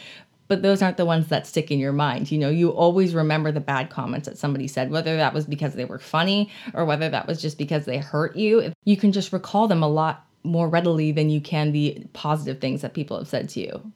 but 0.48 0.62
those 0.62 0.80
aren't 0.80 0.96
the 0.96 1.04
ones 1.04 1.28
that 1.28 1.46
stick 1.46 1.70
in 1.70 1.78
your 1.78 1.92
mind. 1.92 2.32
You 2.32 2.38
know, 2.38 2.48
you 2.48 2.70
always 2.70 3.14
remember 3.14 3.52
the 3.52 3.60
bad 3.60 3.90
comments 3.90 4.26
that 4.26 4.38
somebody 4.38 4.66
said, 4.66 4.90
whether 4.90 5.16
that 5.16 5.34
was 5.34 5.44
because 5.44 5.74
they 5.74 5.84
were 5.84 5.98
funny 5.98 6.50
or 6.72 6.86
whether 6.86 7.10
that 7.10 7.26
was 7.26 7.42
just 7.42 7.58
because 7.58 7.84
they 7.84 7.98
hurt 7.98 8.36
you. 8.36 8.72
You 8.84 8.96
can 8.96 9.12
just 9.12 9.32
recall 9.32 9.68
them 9.68 9.82
a 9.82 9.88
lot 9.88 10.26
more 10.42 10.68
readily 10.68 11.12
than 11.12 11.30
you 11.30 11.40
can 11.40 11.72
the 11.72 12.04
positive 12.12 12.60
things 12.60 12.82
that 12.82 12.94
people 12.94 13.18
have 13.18 13.28
said 13.28 13.48
to 13.50 13.60
you. 13.60 13.92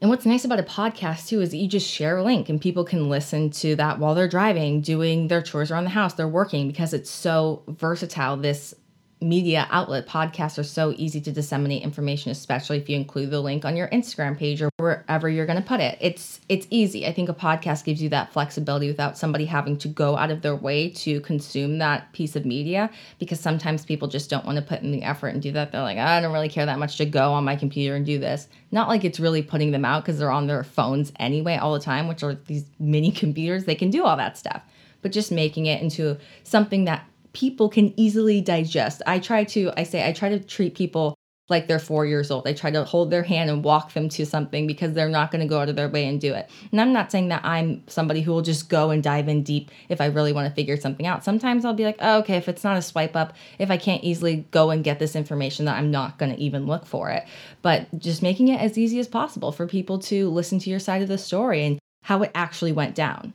And 0.00 0.10
what's 0.10 0.26
nice 0.26 0.44
about 0.44 0.58
a 0.58 0.64
podcast 0.64 1.28
too 1.28 1.40
is 1.40 1.50
that 1.50 1.58
you 1.58 1.68
just 1.68 1.88
share 1.88 2.16
a 2.16 2.24
link 2.24 2.48
and 2.48 2.60
people 2.60 2.84
can 2.84 3.08
listen 3.08 3.50
to 3.50 3.76
that 3.76 4.00
while 4.00 4.16
they're 4.16 4.26
driving, 4.26 4.80
doing 4.80 5.28
their 5.28 5.40
chores 5.40 5.70
around 5.70 5.84
the 5.84 5.90
house, 5.90 6.14
they're 6.14 6.26
working 6.26 6.66
because 6.66 6.92
it's 6.92 7.08
so 7.10 7.62
versatile. 7.68 8.36
This 8.36 8.74
media 9.22 9.66
outlet 9.70 10.06
podcasts 10.06 10.58
are 10.58 10.64
so 10.64 10.94
easy 10.96 11.20
to 11.20 11.32
disseminate 11.32 11.82
information 11.82 12.30
especially 12.30 12.78
if 12.78 12.88
you 12.88 12.96
include 12.96 13.30
the 13.30 13.40
link 13.40 13.64
on 13.64 13.76
your 13.76 13.88
instagram 13.88 14.36
page 14.36 14.60
or 14.60 14.72
wherever 14.82 15.28
you're 15.28 15.46
going 15.46 15.60
to 15.60 15.66
put 15.66 15.80
it. 15.80 15.96
It's 16.00 16.40
it's 16.48 16.66
easy. 16.68 17.06
I 17.06 17.12
think 17.12 17.28
a 17.28 17.34
podcast 17.34 17.84
gives 17.84 18.02
you 18.02 18.08
that 18.10 18.32
flexibility 18.32 18.88
without 18.88 19.16
somebody 19.16 19.46
having 19.46 19.78
to 19.78 19.88
go 19.88 20.16
out 20.16 20.30
of 20.30 20.42
their 20.42 20.56
way 20.56 20.90
to 20.90 21.20
consume 21.20 21.78
that 21.78 22.12
piece 22.12 22.36
of 22.36 22.44
media 22.44 22.90
because 23.18 23.40
sometimes 23.40 23.86
people 23.86 24.08
just 24.08 24.28
don't 24.28 24.44
want 24.44 24.56
to 24.56 24.62
put 24.62 24.82
in 24.82 24.90
the 24.90 25.02
effort 25.02 25.28
and 25.28 25.40
do 25.40 25.52
that. 25.52 25.72
They're 25.72 25.80
like 25.80 25.98
i 25.98 26.20
don't 26.20 26.32
really 26.32 26.48
care 26.48 26.66
that 26.66 26.78
much 26.78 26.96
to 26.98 27.06
go 27.06 27.32
on 27.32 27.44
my 27.44 27.56
computer 27.56 27.94
and 27.94 28.04
do 28.04 28.18
this. 28.18 28.48
Not 28.70 28.88
like 28.88 29.04
it's 29.04 29.20
really 29.20 29.42
putting 29.42 29.70
them 29.70 29.84
out 29.84 30.04
because 30.04 30.18
they're 30.18 30.30
on 30.30 30.46
their 30.46 30.64
phones 30.64 31.12
anyway 31.18 31.56
all 31.56 31.72
the 31.72 31.80
time 31.80 32.08
which 32.08 32.22
are 32.22 32.34
these 32.34 32.64
mini 32.78 33.12
computers. 33.12 33.64
They 33.64 33.74
can 33.74 33.90
do 33.90 34.04
all 34.04 34.16
that 34.16 34.36
stuff. 34.36 34.62
But 35.00 35.12
just 35.12 35.32
making 35.32 35.66
it 35.66 35.82
into 35.82 36.16
something 36.44 36.84
that 36.84 37.04
people 37.32 37.68
can 37.68 37.98
easily 37.98 38.40
digest. 38.40 39.02
I 39.06 39.18
try 39.18 39.44
to, 39.44 39.72
I 39.76 39.84
say, 39.84 40.06
I 40.06 40.12
try 40.12 40.28
to 40.30 40.38
treat 40.38 40.74
people 40.74 41.16
like 41.48 41.66
they're 41.66 41.78
four 41.78 42.06
years 42.06 42.30
old. 42.30 42.46
I 42.46 42.52
try 42.52 42.70
to 42.70 42.84
hold 42.84 43.10
their 43.10 43.22
hand 43.22 43.50
and 43.50 43.64
walk 43.64 43.92
them 43.92 44.08
to 44.10 44.24
something 44.24 44.66
because 44.66 44.92
they're 44.92 45.08
not 45.08 45.30
going 45.30 45.42
to 45.42 45.48
go 45.48 45.60
out 45.60 45.68
of 45.68 45.76
their 45.76 45.88
way 45.88 46.06
and 46.06 46.20
do 46.20 46.32
it. 46.34 46.48
And 46.70 46.80
I'm 46.80 46.92
not 46.92 47.12
saying 47.12 47.28
that 47.28 47.44
I'm 47.44 47.82
somebody 47.88 48.22
who 48.22 48.32
will 48.32 48.42
just 48.42 48.68
go 48.68 48.90
and 48.90 49.02
dive 49.02 49.28
in 49.28 49.42
deep 49.42 49.70
if 49.88 50.00
I 50.00 50.06
really 50.06 50.32
want 50.32 50.48
to 50.48 50.54
figure 50.54 50.76
something 50.76 51.06
out. 51.06 51.24
Sometimes 51.24 51.64
I'll 51.64 51.74
be 51.74 51.84
like, 51.84 51.98
oh, 52.00 52.20
okay, 52.20 52.36
if 52.36 52.48
it's 52.48 52.64
not 52.64 52.76
a 52.76 52.82
swipe 52.82 53.16
up, 53.16 53.34
if 53.58 53.70
I 53.70 53.76
can't 53.76 54.02
easily 54.02 54.46
go 54.50 54.70
and 54.70 54.84
get 54.84 54.98
this 54.98 55.14
information, 55.14 55.66
that 55.66 55.76
I'm 55.76 55.90
not 55.90 56.18
going 56.18 56.34
to 56.34 56.40
even 56.40 56.66
look 56.66 56.86
for 56.86 57.10
it. 57.10 57.24
But 57.60 57.86
just 57.98 58.22
making 58.22 58.48
it 58.48 58.60
as 58.60 58.78
easy 58.78 58.98
as 58.98 59.08
possible 59.08 59.52
for 59.52 59.66
people 59.66 59.98
to 60.00 60.30
listen 60.30 60.58
to 60.60 60.70
your 60.70 60.80
side 60.80 61.02
of 61.02 61.08
the 61.08 61.18
story 61.18 61.64
and 61.64 61.78
how 62.02 62.22
it 62.22 62.30
actually 62.34 62.72
went 62.72 62.94
down 62.94 63.34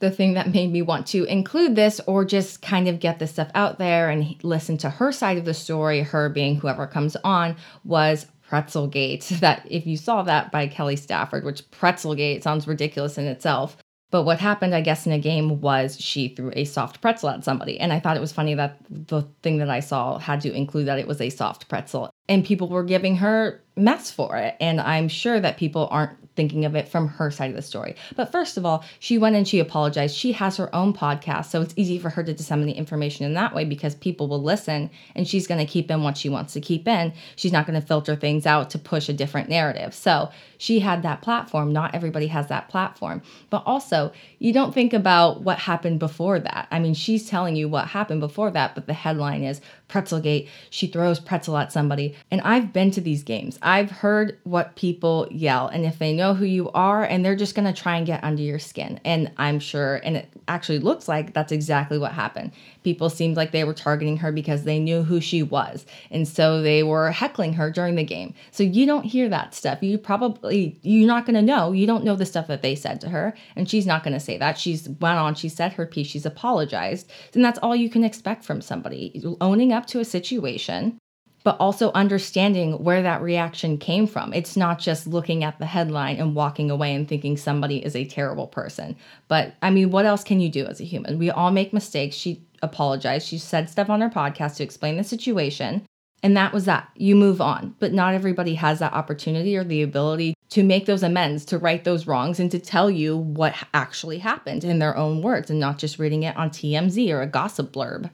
the 0.00 0.10
thing 0.10 0.34
that 0.34 0.52
made 0.52 0.72
me 0.72 0.82
want 0.82 1.06
to 1.08 1.24
include 1.24 1.76
this 1.76 2.00
or 2.06 2.24
just 2.24 2.62
kind 2.62 2.88
of 2.88 3.00
get 3.00 3.18
this 3.18 3.32
stuff 3.32 3.50
out 3.54 3.78
there 3.78 4.10
and 4.10 4.34
listen 4.42 4.76
to 4.78 4.90
her 4.90 5.12
side 5.12 5.38
of 5.38 5.44
the 5.44 5.54
story, 5.54 6.02
her 6.02 6.28
being 6.28 6.56
whoever 6.56 6.86
comes 6.86 7.16
on, 7.22 7.56
was 7.84 8.26
Pretzelgate. 8.48 9.38
That 9.40 9.66
if 9.70 9.86
you 9.86 9.96
saw 9.96 10.22
that 10.22 10.50
by 10.50 10.66
Kelly 10.66 10.96
Stafford, 10.96 11.44
which 11.44 11.70
Pretzelgate 11.70 12.42
sounds 12.42 12.66
ridiculous 12.66 13.16
in 13.16 13.26
itself. 13.26 13.76
But 14.10 14.24
what 14.24 14.40
happened, 14.40 14.74
I 14.74 14.80
guess, 14.80 15.06
in 15.06 15.12
a 15.12 15.20
game 15.20 15.60
was 15.60 16.00
she 16.00 16.28
threw 16.28 16.50
a 16.56 16.64
soft 16.64 17.00
pretzel 17.00 17.28
at 17.28 17.44
somebody. 17.44 17.78
And 17.78 17.92
I 17.92 18.00
thought 18.00 18.16
it 18.16 18.20
was 18.20 18.32
funny 18.32 18.54
that 18.54 18.76
the 18.90 19.22
thing 19.42 19.58
that 19.58 19.70
I 19.70 19.78
saw 19.78 20.18
had 20.18 20.40
to 20.40 20.52
include 20.52 20.86
that 20.86 20.98
it 20.98 21.06
was 21.06 21.20
a 21.20 21.30
soft 21.30 21.68
pretzel. 21.68 22.10
And 22.28 22.44
people 22.44 22.68
were 22.68 22.82
giving 22.82 23.16
her 23.16 23.62
mess 23.76 24.10
for 24.10 24.36
it. 24.36 24.56
And 24.60 24.80
I'm 24.80 25.06
sure 25.06 25.38
that 25.38 25.58
people 25.58 25.86
aren't 25.92 26.29
thinking 26.36 26.64
of 26.64 26.74
it 26.74 26.88
from 26.88 27.08
her 27.08 27.30
side 27.30 27.50
of 27.50 27.56
the 27.56 27.62
story. 27.62 27.96
But 28.16 28.32
first 28.32 28.56
of 28.56 28.64
all, 28.64 28.84
she 28.98 29.18
went 29.18 29.36
and 29.36 29.46
she 29.46 29.58
apologized. 29.58 30.16
She 30.16 30.32
has 30.32 30.56
her 30.56 30.74
own 30.74 30.92
podcast, 30.92 31.46
so 31.46 31.60
it's 31.60 31.74
easy 31.76 31.98
for 31.98 32.10
her 32.10 32.22
to 32.22 32.32
disseminate 32.32 32.76
information 32.76 33.26
in 33.26 33.34
that 33.34 33.54
way 33.54 33.64
because 33.64 33.94
people 33.94 34.28
will 34.28 34.42
listen 34.42 34.90
and 35.14 35.26
she's 35.26 35.46
going 35.46 35.64
to 35.64 35.70
keep 35.70 35.90
in 35.90 36.02
what 36.02 36.16
she 36.16 36.28
wants 36.28 36.52
to 36.54 36.60
keep 36.60 36.86
in. 36.86 37.12
She's 37.36 37.52
not 37.52 37.66
going 37.66 37.80
to 37.80 37.86
filter 37.86 38.16
things 38.16 38.46
out 38.46 38.70
to 38.70 38.78
push 38.78 39.08
a 39.08 39.12
different 39.12 39.48
narrative. 39.48 39.94
So 39.94 40.30
she 40.60 40.80
had 40.80 41.02
that 41.02 41.22
platform. 41.22 41.72
Not 41.72 41.94
everybody 41.94 42.26
has 42.26 42.48
that 42.48 42.68
platform. 42.68 43.22
But 43.48 43.62
also, 43.64 44.12
you 44.38 44.52
don't 44.52 44.74
think 44.74 44.92
about 44.92 45.40
what 45.40 45.58
happened 45.58 45.98
before 45.98 46.38
that. 46.38 46.68
I 46.70 46.78
mean, 46.78 46.92
she's 46.92 47.26
telling 47.26 47.56
you 47.56 47.66
what 47.66 47.88
happened 47.88 48.20
before 48.20 48.50
that, 48.50 48.74
but 48.74 48.86
the 48.86 48.92
headline 48.92 49.42
is 49.42 49.62
Pretzelgate. 49.90 50.48
She 50.70 50.86
throws 50.86 51.18
pretzel 51.18 51.56
at 51.56 51.72
somebody. 51.72 52.14
And 52.30 52.40
I've 52.42 52.72
been 52.72 52.90
to 52.92 53.00
these 53.00 53.22
games. 53.22 53.58
I've 53.62 53.90
heard 53.90 54.38
what 54.44 54.76
people 54.76 55.26
yell. 55.30 55.66
And 55.66 55.84
if 55.84 55.98
they 55.98 56.12
know 56.12 56.34
who 56.34 56.44
you 56.44 56.70
are, 56.72 57.04
and 57.04 57.24
they're 57.24 57.36
just 57.36 57.54
going 57.54 57.72
to 57.72 57.78
try 57.78 57.96
and 57.96 58.06
get 58.06 58.22
under 58.22 58.42
your 58.42 58.58
skin. 58.58 59.00
And 59.04 59.32
I'm 59.36 59.58
sure, 59.58 59.96
and 60.04 60.16
it 60.16 60.28
actually 60.46 60.78
looks 60.78 61.08
like 61.08 61.32
that's 61.32 61.52
exactly 61.52 61.98
what 61.98 62.12
happened. 62.12 62.52
People 62.84 63.10
seemed 63.10 63.36
like 63.36 63.50
they 63.50 63.64
were 63.64 63.74
targeting 63.74 64.18
her 64.18 64.30
because 64.30 64.64
they 64.64 64.78
knew 64.78 65.02
who 65.02 65.20
she 65.20 65.42
was. 65.42 65.84
And 66.10 66.26
so 66.26 66.62
they 66.62 66.82
were 66.82 67.10
heckling 67.10 67.54
her 67.54 67.70
during 67.70 67.96
the 67.96 68.04
game. 68.04 68.34
So 68.50 68.62
you 68.62 68.86
don't 68.86 69.04
hear 69.04 69.28
that 69.28 69.54
stuff. 69.54 69.82
You 69.82 69.98
probably, 69.98 70.49
you're 70.50 71.06
not 71.06 71.26
going 71.26 71.34
to 71.34 71.42
know. 71.42 71.72
You 71.72 71.86
don't 71.86 72.04
know 72.04 72.16
the 72.16 72.26
stuff 72.26 72.46
that 72.48 72.62
they 72.62 72.74
said 72.74 73.00
to 73.02 73.08
her. 73.08 73.34
And 73.56 73.68
she's 73.68 73.86
not 73.86 74.02
going 74.02 74.14
to 74.14 74.20
say 74.20 74.38
that. 74.38 74.58
She's 74.58 74.88
went 74.88 75.18
on, 75.18 75.34
she 75.34 75.48
said 75.48 75.72
her 75.74 75.86
piece, 75.86 76.06
she's 76.06 76.26
apologized. 76.26 77.10
And 77.34 77.44
that's 77.44 77.58
all 77.58 77.76
you 77.76 77.90
can 77.90 78.04
expect 78.04 78.44
from 78.44 78.60
somebody 78.60 79.22
owning 79.40 79.72
up 79.72 79.86
to 79.86 80.00
a 80.00 80.04
situation 80.04 80.98
but 81.42 81.56
also 81.58 81.90
understanding 81.92 82.84
where 82.84 83.02
that 83.02 83.22
reaction 83.22 83.78
came 83.78 84.06
from. 84.06 84.32
It's 84.32 84.56
not 84.56 84.78
just 84.78 85.06
looking 85.06 85.42
at 85.42 85.58
the 85.58 85.66
headline 85.66 86.16
and 86.16 86.34
walking 86.34 86.70
away 86.70 86.94
and 86.94 87.08
thinking 87.08 87.36
somebody 87.36 87.84
is 87.84 87.96
a 87.96 88.04
terrible 88.04 88.46
person. 88.46 88.96
But 89.28 89.54
I 89.62 89.70
mean, 89.70 89.90
what 89.90 90.04
else 90.04 90.22
can 90.22 90.40
you 90.40 90.50
do 90.50 90.66
as 90.66 90.80
a 90.80 90.84
human? 90.84 91.18
We 91.18 91.30
all 91.30 91.50
make 91.50 91.72
mistakes. 91.72 92.16
She 92.16 92.44
apologized. 92.62 93.26
She 93.26 93.38
said 93.38 93.70
stuff 93.70 93.88
on 93.88 94.02
her 94.02 94.10
podcast 94.10 94.56
to 94.56 94.62
explain 94.62 94.96
the 94.96 95.04
situation. 95.04 95.86
And 96.22 96.36
that 96.36 96.52
was 96.52 96.66
that. 96.66 96.90
You 96.96 97.16
move 97.16 97.40
on. 97.40 97.74
But 97.78 97.92
not 97.92 98.14
everybody 98.14 98.54
has 98.54 98.78
that 98.80 98.92
opportunity 98.92 99.56
or 99.56 99.64
the 99.64 99.82
ability 99.82 100.34
to 100.50 100.62
make 100.62 100.86
those 100.86 101.02
amends, 101.02 101.44
to 101.46 101.58
right 101.58 101.82
those 101.84 102.06
wrongs, 102.06 102.40
and 102.40 102.50
to 102.50 102.58
tell 102.58 102.90
you 102.90 103.16
what 103.16 103.54
actually 103.72 104.18
happened 104.18 104.64
in 104.64 104.80
their 104.80 104.96
own 104.96 105.22
words 105.22 105.50
and 105.50 105.60
not 105.60 105.78
just 105.78 105.98
reading 105.98 106.24
it 106.24 106.36
on 106.36 106.50
TMZ 106.50 107.10
or 107.10 107.22
a 107.22 107.26
gossip 107.26 107.72
blurb. 107.72 108.10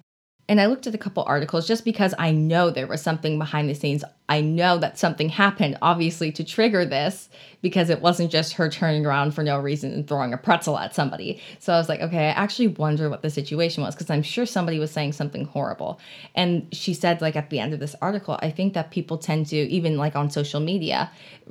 And 0.48 0.60
I 0.60 0.66
looked 0.66 0.86
at 0.86 0.94
a 0.94 0.98
couple 0.98 1.24
articles 1.24 1.66
just 1.66 1.84
because 1.84 2.14
I 2.18 2.30
know 2.30 2.70
there 2.70 2.86
was 2.86 3.02
something 3.02 3.36
behind 3.36 3.68
the 3.68 3.74
scenes. 3.74 4.04
I 4.28 4.40
know 4.40 4.78
that 4.78 4.98
something 4.98 5.28
happened, 5.28 5.76
obviously, 5.82 6.30
to 6.32 6.44
trigger 6.44 6.84
this 6.84 7.28
because 7.62 7.90
it 7.90 8.00
wasn't 8.00 8.30
just 8.30 8.52
her 8.54 8.68
turning 8.68 9.04
around 9.04 9.32
for 9.32 9.42
no 9.42 9.58
reason 9.58 9.92
and 9.92 10.06
throwing 10.06 10.32
a 10.32 10.36
pretzel 10.36 10.78
at 10.78 10.94
somebody. 10.94 11.40
So 11.58 11.72
I 11.72 11.78
was 11.78 11.88
like, 11.88 12.00
okay, 12.00 12.28
I 12.28 12.30
actually 12.30 12.68
wonder 12.68 13.10
what 13.10 13.22
the 13.22 13.30
situation 13.30 13.82
was 13.82 13.94
because 13.96 14.10
I'm 14.10 14.22
sure 14.22 14.46
somebody 14.46 14.78
was 14.78 14.92
saying 14.92 15.14
something 15.14 15.46
horrible. 15.46 15.98
And 16.36 16.68
she 16.72 16.94
said, 16.94 17.20
like, 17.20 17.34
at 17.34 17.50
the 17.50 17.58
end 17.58 17.72
of 17.72 17.80
this 17.80 17.96
article, 18.00 18.38
I 18.40 18.50
think 18.50 18.74
that 18.74 18.92
people 18.92 19.18
tend 19.18 19.46
to, 19.48 19.56
even 19.56 19.96
like 19.96 20.14
on 20.14 20.30
social 20.30 20.60
media, 20.60 21.10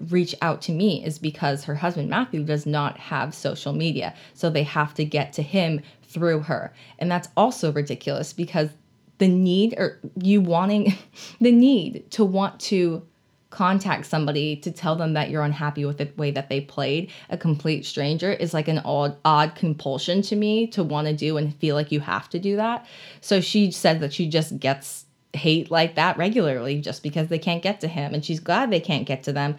reach 0.10 0.36
out 0.42 0.62
to 0.64 0.72
me 0.72 1.04
is 1.04 1.20
because 1.20 1.66
her 1.66 1.76
husband, 1.76 2.10
Matthew, 2.10 2.44
does 2.44 2.66
not 2.66 2.98
have 2.98 3.36
social 3.36 3.74
media. 3.74 4.14
So 4.34 4.50
they 4.50 4.64
have 4.64 4.94
to 4.94 5.04
get 5.04 5.34
to 5.34 5.42
him 5.42 5.82
through 6.04 6.42
her. 6.42 6.74
And 6.98 7.12
that's 7.12 7.28
also 7.36 7.74
ridiculous 7.74 8.32
because 8.32 8.70
the 9.18 9.28
need 9.28 9.76
or 9.78 10.00
you 10.22 10.42
wanting 10.42 10.94
the 11.42 11.52
need 11.52 12.10
to 12.12 12.26
want 12.26 12.60
to 12.60 13.06
contact 13.50 14.06
somebody 14.06 14.58
to 14.58 14.70
tell 14.70 14.98
them 14.98 15.14
that 15.14 15.30
you're 15.30 15.44
unhappy 15.44 15.86
with 15.86 15.98
the 15.98 16.12
way 16.18 16.30
that 16.30 16.50
they 16.50 16.60
played 16.60 17.10
a 17.30 17.38
complete 17.38 17.86
stranger 17.86 18.34
is 18.34 18.54
like 18.54 18.68
an 18.68 18.80
odd 18.80 19.16
odd 19.24 19.56
compulsion 19.56 20.22
to 20.22 20.36
me 20.36 20.68
to 20.68 20.84
want 20.84 21.08
to 21.08 21.14
do 21.14 21.38
and 21.38 21.56
feel 21.56 21.74
like 21.74 21.92
you 21.92 22.02
have 22.02 22.28
to 22.30 22.38
do 22.38 22.58
that. 22.58 22.86
So 23.22 23.40
she 23.40 23.72
said 23.72 24.02
that 24.02 24.12
she 24.12 24.28
just 24.28 24.60
gets 24.60 25.06
hate 25.36 25.72
like 25.72 25.96
that 25.96 26.18
regularly 26.18 26.82
just 26.82 27.04
because 27.04 27.28
they 27.28 27.40
can't 27.40 27.64
get 27.64 27.80
to 27.82 27.88
him 27.88 28.14
and 28.14 28.26
she's 28.26 28.40
glad 28.40 28.72
they 28.72 28.80
can't 28.80 29.06
get 29.06 29.24
to 29.24 29.34
them 29.34 29.56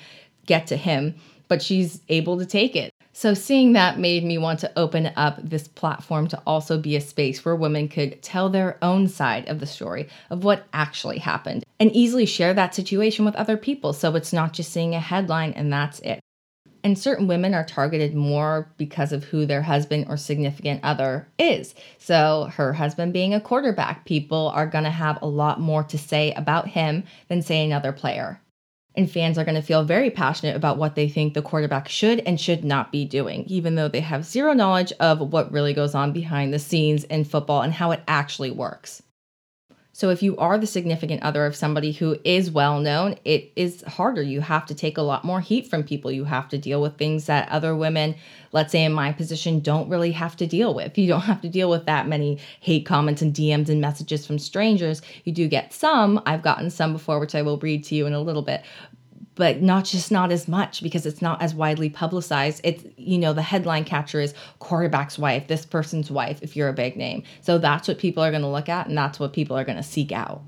get 0.47 0.66
to 0.66 0.77
him 0.77 1.14
but 1.49 1.62
she's 1.62 2.01
able 2.09 2.38
to 2.38 2.47
take 2.47 2.75
it 2.75 2.90
so, 3.18 3.33
seeing 3.33 3.72
that 3.72 3.98
made 3.98 4.24
me 4.24 4.37
want 4.37 4.61
to 4.61 4.79
open 4.79 5.11
up 5.16 5.38
this 5.42 5.68
platform 5.68 6.29
to 6.29 6.42
also 6.46 6.76
be 6.76 6.96
a 6.96 7.00
space 7.00 7.42
where 7.42 7.57
women 7.57 7.88
could 7.88 8.20
tell 8.20 8.50
their 8.50 8.76
own 8.83 9.09
side 9.09 9.48
of 9.48 9.59
the 9.59 9.64
story 9.64 10.11
of 10.29 10.44
what 10.44 10.66
actually 10.74 11.16
happened 11.16 11.64
and 11.81 11.90
easily 11.92 12.26
share 12.26 12.52
that 12.52 12.74
situation 12.74 13.24
with 13.24 13.35
other 13.37 13.57
people. 13.57 13.94
So, 13.94 14.14
it's 14.16 14.35
not 14.35 14.52
just 14.52 14.70
seeing 14.70 14.94
a 14.94 15.00
headline 15.00 15.55
and 15.55 15.72
that's 15.72 15.98
it. 16.00 16.20
And 16.85 16.98
certain 16.98 17.26
women 17.26 17.55
are 17.55 17.64
targeted 17.64 18.14
more 18.14 18.70
because 18.76 19.12
of 19.12 19.24
who 19.24 19.46
their 19.46 19.62
husband 19.62 20.09
or 20.11 20.18
significant 20.18 20.85
other 20.85 21.26
is. 21.38 21.74
So, 21.96 22.50
her 22.52 22.74
husband 22.74 23.14
being 23.14 23.33
a 23.33 23.40
quarterback, 23.40 24.05
people 24.05 24.52
are 24.55 24.66
going 24.66 24.85
to 24.85 24.90
have 24.90 25.22
a 25.22 25.26
lot 25.26 25.59
more 25.59 25.85
to 25.85 25.96
say 25.96 26.33
about 26.33 26.68
him 26.68 27.05
than, 27.29 27.40
say, 27.40 27.64
another 27.64 27.92
player 27.92 28.42
and 28.96 29.11
fans 29.11 29.38
are 29.38 29.44
going 29.44 29.54
to 29.54 29.62
feel 29.62 29.85
very 29.85 30.11
passionate 30.11 30.56
about 30.56 30.78
what 30.78 30.94
they 30.94 31.09
think 31.09 31.35
the 31.35 31.42
quarterback 31.42 31.88
should 31.88 32.20
and 32.20 32.40
should 32.40 32.64
not 32.64 32.90
be 32.92 33.04
doing, 33.04 33.44
even 33.46 33.74
though 33.74 33.88
they 33.88 34.00
have 34.00 34.24
zero 34.24 34.52
knowledge 34.52 34.92
of 35.00 35.20
what 35.32 35.52
really 35.52 35.74
goes 35.74 35.94
on 35.94 36.12
behind 36.12 36.52
the 36.52 36.59
scenes 36.59 37.04
in 37.04 37.24
football 37.24 37.62
and 37.62 37.74
how 37.74 37.90
it 37.90 38.02
actually 38.09 38.50
works. 38.50 39.02
So, 39.96 40.11
if 40.11 40.22
you 40.22 40.37
are 40.37 40.59
the 40.59 40.66
significant 40.66 41.22
other 41.22 41.46
of 41.46 41.56
somebody 41.56 41.90
who 41.90 42.18
is 42.22 42.50
well 42.50 42.80
known, 42.80 43.16
it 43.24 43.50
is 43.56 43.80
harder. 43.85 44.20
You 44.20 44.42
have 44.42 44.66
to 44.66 44.74
take 44.74 44.98
a 44.98 45.02
lot 45.02 45.24
more 45.24 45.40
heat 45.40 45.68
from 45.68 45.85
people. 45.85 46.12
You 46.12 46.24
have 46.24 46.50
to 46.50 46.59
deal 46.59 46.82
with 46.82 46.98
things 46.98 47.24
that 47.24 47.48
other 47.48 47.74
women, 47.74 48.14
let's 48.52 48.72
say 48.72 48.85
in 48.85 48.92
my 48.92 49.12
position, 49.12 49.61
don't 49.61 49.88
really 49.88 50.12
have 50.12 50.37
to 50.37 50.46
deal 50.46 50.74
with. 50.74 50.98
You 50.98 51.06
don't 51.06 51.22
have 51.22 51.40
to 51.40 51.48
deal 51.48 51.70
with 51.70 51.87
that 51.87 52.06
many 52.06 52.38
hate 52.61 52.85
comments 52.85 53.22
and 53.22 53.32
DMs 53.32 53.70
and 53.70 53.80
messages 53.80 54.26
from 54.26 54.38
strangers. 54.38 55.00
You 55.24 55.32
do 55.32 55.48
get 55.48 55.72
some. 55.72 56.20
I've 56.26 56.42
gotten 56.42 56.68
some 56.68 56.92
before, 56.92 57.18
which 57.18 57.35
I 57.35 57.40
will 57.40 57.56
read 57.56 57.82
to 57.85 57.94
you 57.94 58.04
in 58.04 58.12
a 58.12 58.20
little 58.20 58.42
bit 58.42 58.64
but 59.37 59.62
not 59.62 59.85
just 59.85 60.11
not 60.11 60.33
as 60.33 60.49
much 60.49 60.83
because 60.83 61.07
it's 61.07 61.22
not 61.22 61.40
as 61.40 61.55
widely 61.55 61.88
publicized. 61.88 62.61
It's, 62.64 62.85
you 62.96 63.18
know, 63.18 63.33
the 63.33 63.42
headline 63.42 63.85
catcher 63.85 64.20
is 64.20 64.35
quarterback's 64.59 65.18
wife, 65.18 65.46
this 65.46 65.64
person's 65.64 66.11
wife, 66.11 66.42
if 66.42 66.57
you're 66.57 66.68
a 66.68 66.75
big 66.75 66.96
name. 66.96 67.22
So 67.42 67.59
that's 67.59 67.87
what 67.87 67.99
people 67.99 68.25
are 68.25 68.31
going 68.31 68.42
to 68.42 68.49
look 68.49 68.68
at 68.68 68.88
and 68.88 68.99
that's 68.99 69.20
what 69.20 69.33
people 69.33 69.57
are 69.57 69.64
going 69.64 69.77
to 69.77 69.83
seek 69.85 70.11
out. 70.11 70.42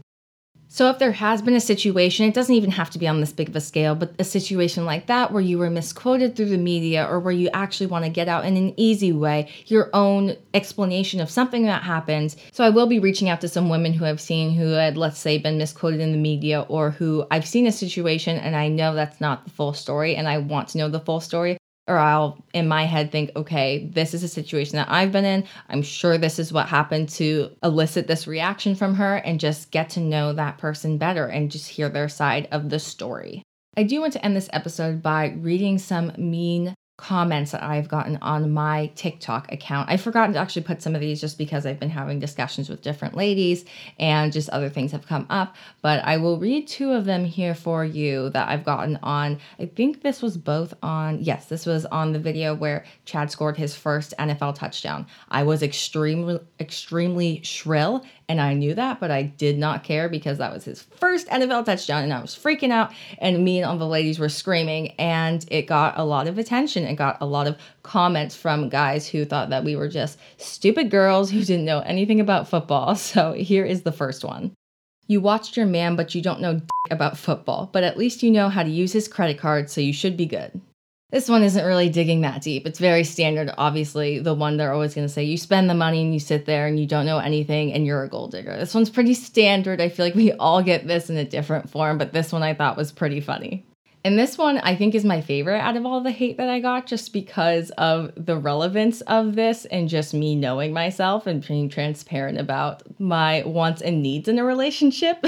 So, 0.71 0.91
if 0.91 0.99
there 0.99 1.13
has 1.13 1.41
been 1.41 1.55
a 1.55 1.61
situation, 1.61 2.27
it 2.27 2.35
doesn't 2.35 2.55
even 2.55 2.73
have 2.73 2.91
to 2.91 2.99
be 2.99 3.09
on 3.09 3.21
this 3.21 3.33
big 3.33 3.49
of 3.49 3.57
a 3.57 3.61
scale, 3.61 3.95
but 3.95 4.13
a 4.19 4.25
situation 4.25 4.85
like 4.85 5.07
that 5.07 5.33
where 5.33 5.41
you 5.41 5.59
were 5.59 5.71
misquoted 5.71 6.37
through 6.37 6.51
the 6.51 6.59
media 6.59 7.07
or 7.07 7.21
where 7.21 7.33
you 7.33 7.49
actually 7.55 7.87
want 7.87 8.05
to 8.05 8.11
get 8.11 8.29
out 8.29 8.45
in 8.45 8.57
an 8.57 8.75
easy 8.77 9.11
way 9.11 9.51
your 9.67 9.89
own 9.95 10.37
explanation 10.53 11.21
of 11.21 11.31
something 11.31 11.65
that 11.65 11.83
happened. 11.83 12.37
So, 12.53 12.65
I 12.65 12.71
will 12.71 12.87
be 12.87 12.99
reaching 12.99 13.31
out 13.31 13.41
to 13.41 13.49
some 13.49 13.71
women 13.71 13.95
who 13.95 14.05
I've 14.05 14.21
seen 14.21 14.53
who 14.53 14.69
had, 14.73 14.99
let's 14.99 15.19
say, 15.19 15.39
been 15.39 15.59
misquoted 15.59 16.01
in 16.01 16.13
the 16.13 16.19
media 16.19 16.61
or 16.69 16.91
who 16.91 17.27
I've 17.31 17.47
seen 17.47 17.67
a 17.67 17.73
situation 17.73 18.37
and 18.37 18.55
I 18.55 18.69
know 18.69 18.95
that's 18.95 19.23
not 19.23 19.45
the 19.45 19.51
full 19.51 19.73
story 19.73 20.17
and 20.17 20.29
I 20.29 20.39
want 20.39 20.69
to 20.69 20.79
know 20.79 20.89
the 20.89 21.01
full 21.01 21.21
story 21.21 21.58
or 21.89 21.99
I'll 21.99 22.45
in 22.53 22.69
my 22.69 22.85
head 22.85 23.11
think, 23.11 23.31
okay, 23.35 23.91
this 23.93 24.15
is 24.15 24.23
a 24.23 24.29
situation 24.29 24.77
that 24.77 24.91
I've 24.91 25.11
been 25.11 25.25
in. 25.25 25.45
I'm 25.69 25.83
sure 25.83 26.19
this 26.19 26.39
is 26.39 26.53
what 26.53 26.69
happened 26.69 27.09
to 27.11 27.51
elicit 27.63 28.07
this 28.07 28.27
reaction 28.27 28.75
from 28.75 28.95
her 28.95 29.17
and 29.17 29.41
just 29.41 29.71
get 29.71 29.89
to 29.91 30.01
know 30.01 30.33
that 30.35 30.59
person 30.59 30.99
better 30.99 31.27
and 31.27 31.51
just 31.51 31.69
hear 31.69 31.89
their 31.89 32.09
side 32.09 32.47
of 32.53 32.71
the 32.71 32.79
story. 32.79 33.43
I 33.77 33.85
do 33.85 34.01
want 34.01 34.13
to 34.15 34.25
end 34.25 34.37
this 34.37 34.51
episode 34.53 35.03
by 35.03 35.37
reading 35.39 35.79
some 35.79 36.13
mean 36.19 36.75
comments 36.99 37.53
that 37.53 37.63
I've 37.63 37.89
gotten 37.89 38.19
on 38.23 38.51
my 38.51 38.91
TikTok 38.97 39.53
account. 39.53 39.89
I've 39.89 40.01
forgotten 40.01 40.35
to 40.35 40.41
actually 40.41 40.63
put 40.63 40.83
some 40.83 40.97
of 40.97 41.01
these 41.01 41.21
just 41.21 41.39
because 41.39 41.65
I've 41.65 41.79
been 41.79 41.89
having 41.89 42.19
discussions 42.19 42.69
with 42.69 42.83
different 42.83 43.17
ladies 43.17 43.65
and 44.01 44.33
just 44.33 44.51
other 44.51 44.69
things 44.69 44.91
have 44.91 45.07
come 45.07 45.25
up. 45.31 45.55
But 45.81 46.05
I 46.05 46.17
will 46.17 46.39
read 46.39 46.67
two 46.67 46.91
of 46.91 47.05
them 47.05 47.25
here 47.25 47.55
for 47.55 47.85
you 47.85 48.31
that 48.31 48.49
I've 48.49 48.65
gotten 48.65 48.99
on. 49.03 49.39
I 49.61 49.67
think 49.67 50.03
this 50.03 50.21
was 50.21 50.37
both 50.37 50.75
on, 50.83 51.23
yes, 51.23 51.47
this 51.47 51.67
was 51.67 51.87
on 51.87 52.13
the 52.13 52.19
video 52.19 52.53
where 52.53 52.85
Chad 53.05 53.31
scored 53.31 53.57
his 53.57 53.77
first 53.77 54.13
NFL 54.19 54.57
touchdown. 54.57 55.07
I 55.29 55.45
was 55.45 55.63
extremely, 55.63 56.41
extremely 56.59 57.43
shrill 57.45 58.05
and 58.29 58.43
I 58.43 58.53
knew 58.53 58.75
that, 58.75 59.01
but 59.01 59.11
I 59.11 59.23
did 59.23 59.59
not 59.59 59.85
care 59.85 60.09
because 60.11 60.37
that 60.37 60.53
was 60.53 60.65
his 60.65 60.83
first 60.83 61.29
NFL 61.29 61.65
touchdown 61.65 62.05
and 62.05 62.13
I 62.13 62.21
was 62.21 62.37
freaking 62.37 62.71
out. 62.71 62.93
And 63.19 63.43
me 63.43 63.59
and 63.59 63.67
all 63.67 63.79
the 63.79 63.87
ladies 63.87 64.19
were 64.19 64.29
screaming, 64.29 64.89
and 64.99 65.45
it 65.51 65.63
got 65.63 65.99
a 65.99 66.05
lot 66.05 66.29
of 66.29 66.37
attention. 66.37 66.85
It 66.85 66.97
got 66.97 67.17
a 67.23 67.27
lot 67.27 67.47
of 67.47 67.57
comments 67.83 68.37
from 68.37 68.69
guys 68.69 69.09
who 69.09 69.25
thought 69.25 69.49
that 69.49 69.65
we 69.65 69.77
were 69.77 69.89
just 69.89 70.19
stupid 70.37 70.91
girls 70.91 71.31
who 71.31 71.43
didn't 71.43 71.65
know 71.65 71.81
anything 71.81 72.21
about 72.21 72.49
football. 72.49 72.97
So 73.09 73.33
here 73.33 73.65
is 73.65 73.83
the 73.83 73.93
first 73.93 74.23
one. 74.23 74.53
You 75.07 75.23
watched 75.23 75.57
your 75.57 75.65
man, 75.65 75.97
but 75.97 76.15
you 76.15 76.21
don't 76.21 76.43
know 76.43 76.61
about 76.91 77.17
football, 77.17 77.71
but 77.73 77.83
at 77.83 77.97
least 77.97 78.23
you 78.23 78.31
know 78.31 78.51
how 78.51 78.63
to 78.63 78.69
use 78.69 78.93
his 78.93 79.09
credit 79.09 79.39
card, 79.39 79.71
so 79.71 79.81
you 79.81 79.95
should 79.95 80.17
be 80.17 80.27
good. 80.27 80.61
This 81.11 81.27
one 81.27 81.43
isn't 81.43 81.65
really 81.65 81.89
digging 81.89 82.21
that 82.21 82.43
deep. 82.43 82.67
It's 82.67 82.79
very 82.79 83.03
standard, 83.03 83.51
obviously, 83.57 84.19
the 84.19 84.35
one 84.35 84.59
they're 84.59 84.75
always 84.75 84.95
going 84.95 85.07
to 85.07 85.13
say 85.13 85.25
you 85.25 85.39
spend 85.39 85.71
the 85.71 85.75
money 85.75 86.03
and 86.03 86.13
you 86.13 86.21
sit 86.21 86.45
there 86.45 86.67
and 86.67 86.79
you 86.79 86.87
don't 86.87 87.07
know 87.07 87.19
anything 87.19 87.73
and 87.73 87.87
you're 87.87 88.03
a 88.03 88.11
gold 88.11 88.33
digger. 88.33 88.55
This 88.59 88.75
one's 88.75 88.91
pretty 88.91 89.15
standard. 89.15 89.81
I 89.81 89.89
feel 89.89 90.05
like 90.05 90.15
we 90.15 90.33
all 90.33 90.63
get 90.63 90.87
this 90.87 91.09
in 91.09 91.17
a 91.17 91.25
different 91.25 91.71
form, 91.71 91.97
but 91.97 92.13
this 92.13 92.31
one 92.31 92.43
I 92.43 92.53
thought 92.53 92.77
was 92.77 92.93
pretty 92.93 93.23
funny. 93.23 93.65
And 94.09 94.19
this 94.19 94.39
one 94.39 94.57
I 94.57 94.75
think 94.75 94.95
is 94.95 95.05
my 95.05 95.21
favorite 95.21 95.61
out 95.61 95.77
of 95.77 95.85
all 95.85 96.01
the 96.01 96.11
hate 96.11 96.39
that 96.39 96.49
I 96.49 96.61
got 96.61 96.87
just 96.87 97.13
because 97.13 97.69
of 97.73 98.11
the 98.17 98.39
relevance 98.39 99.03
of 99.03 99.35
this 99.35 99.67
and 99.67 99.87
just 99.87 100.15
me 100.15 100.35
knowing 100.35 100.73
myself 100.73 101.27
and 101.27 101.47
being 101.47 101.69
transparent 101.69 102.39
about 102.39 102.83
my 102.99 103.43
wants 103.45 103.83
and 103.83 104.03
needs 104.03 104.27
in 104.27 104.39
a 104.39 104.45
relationship. 104.45 105.23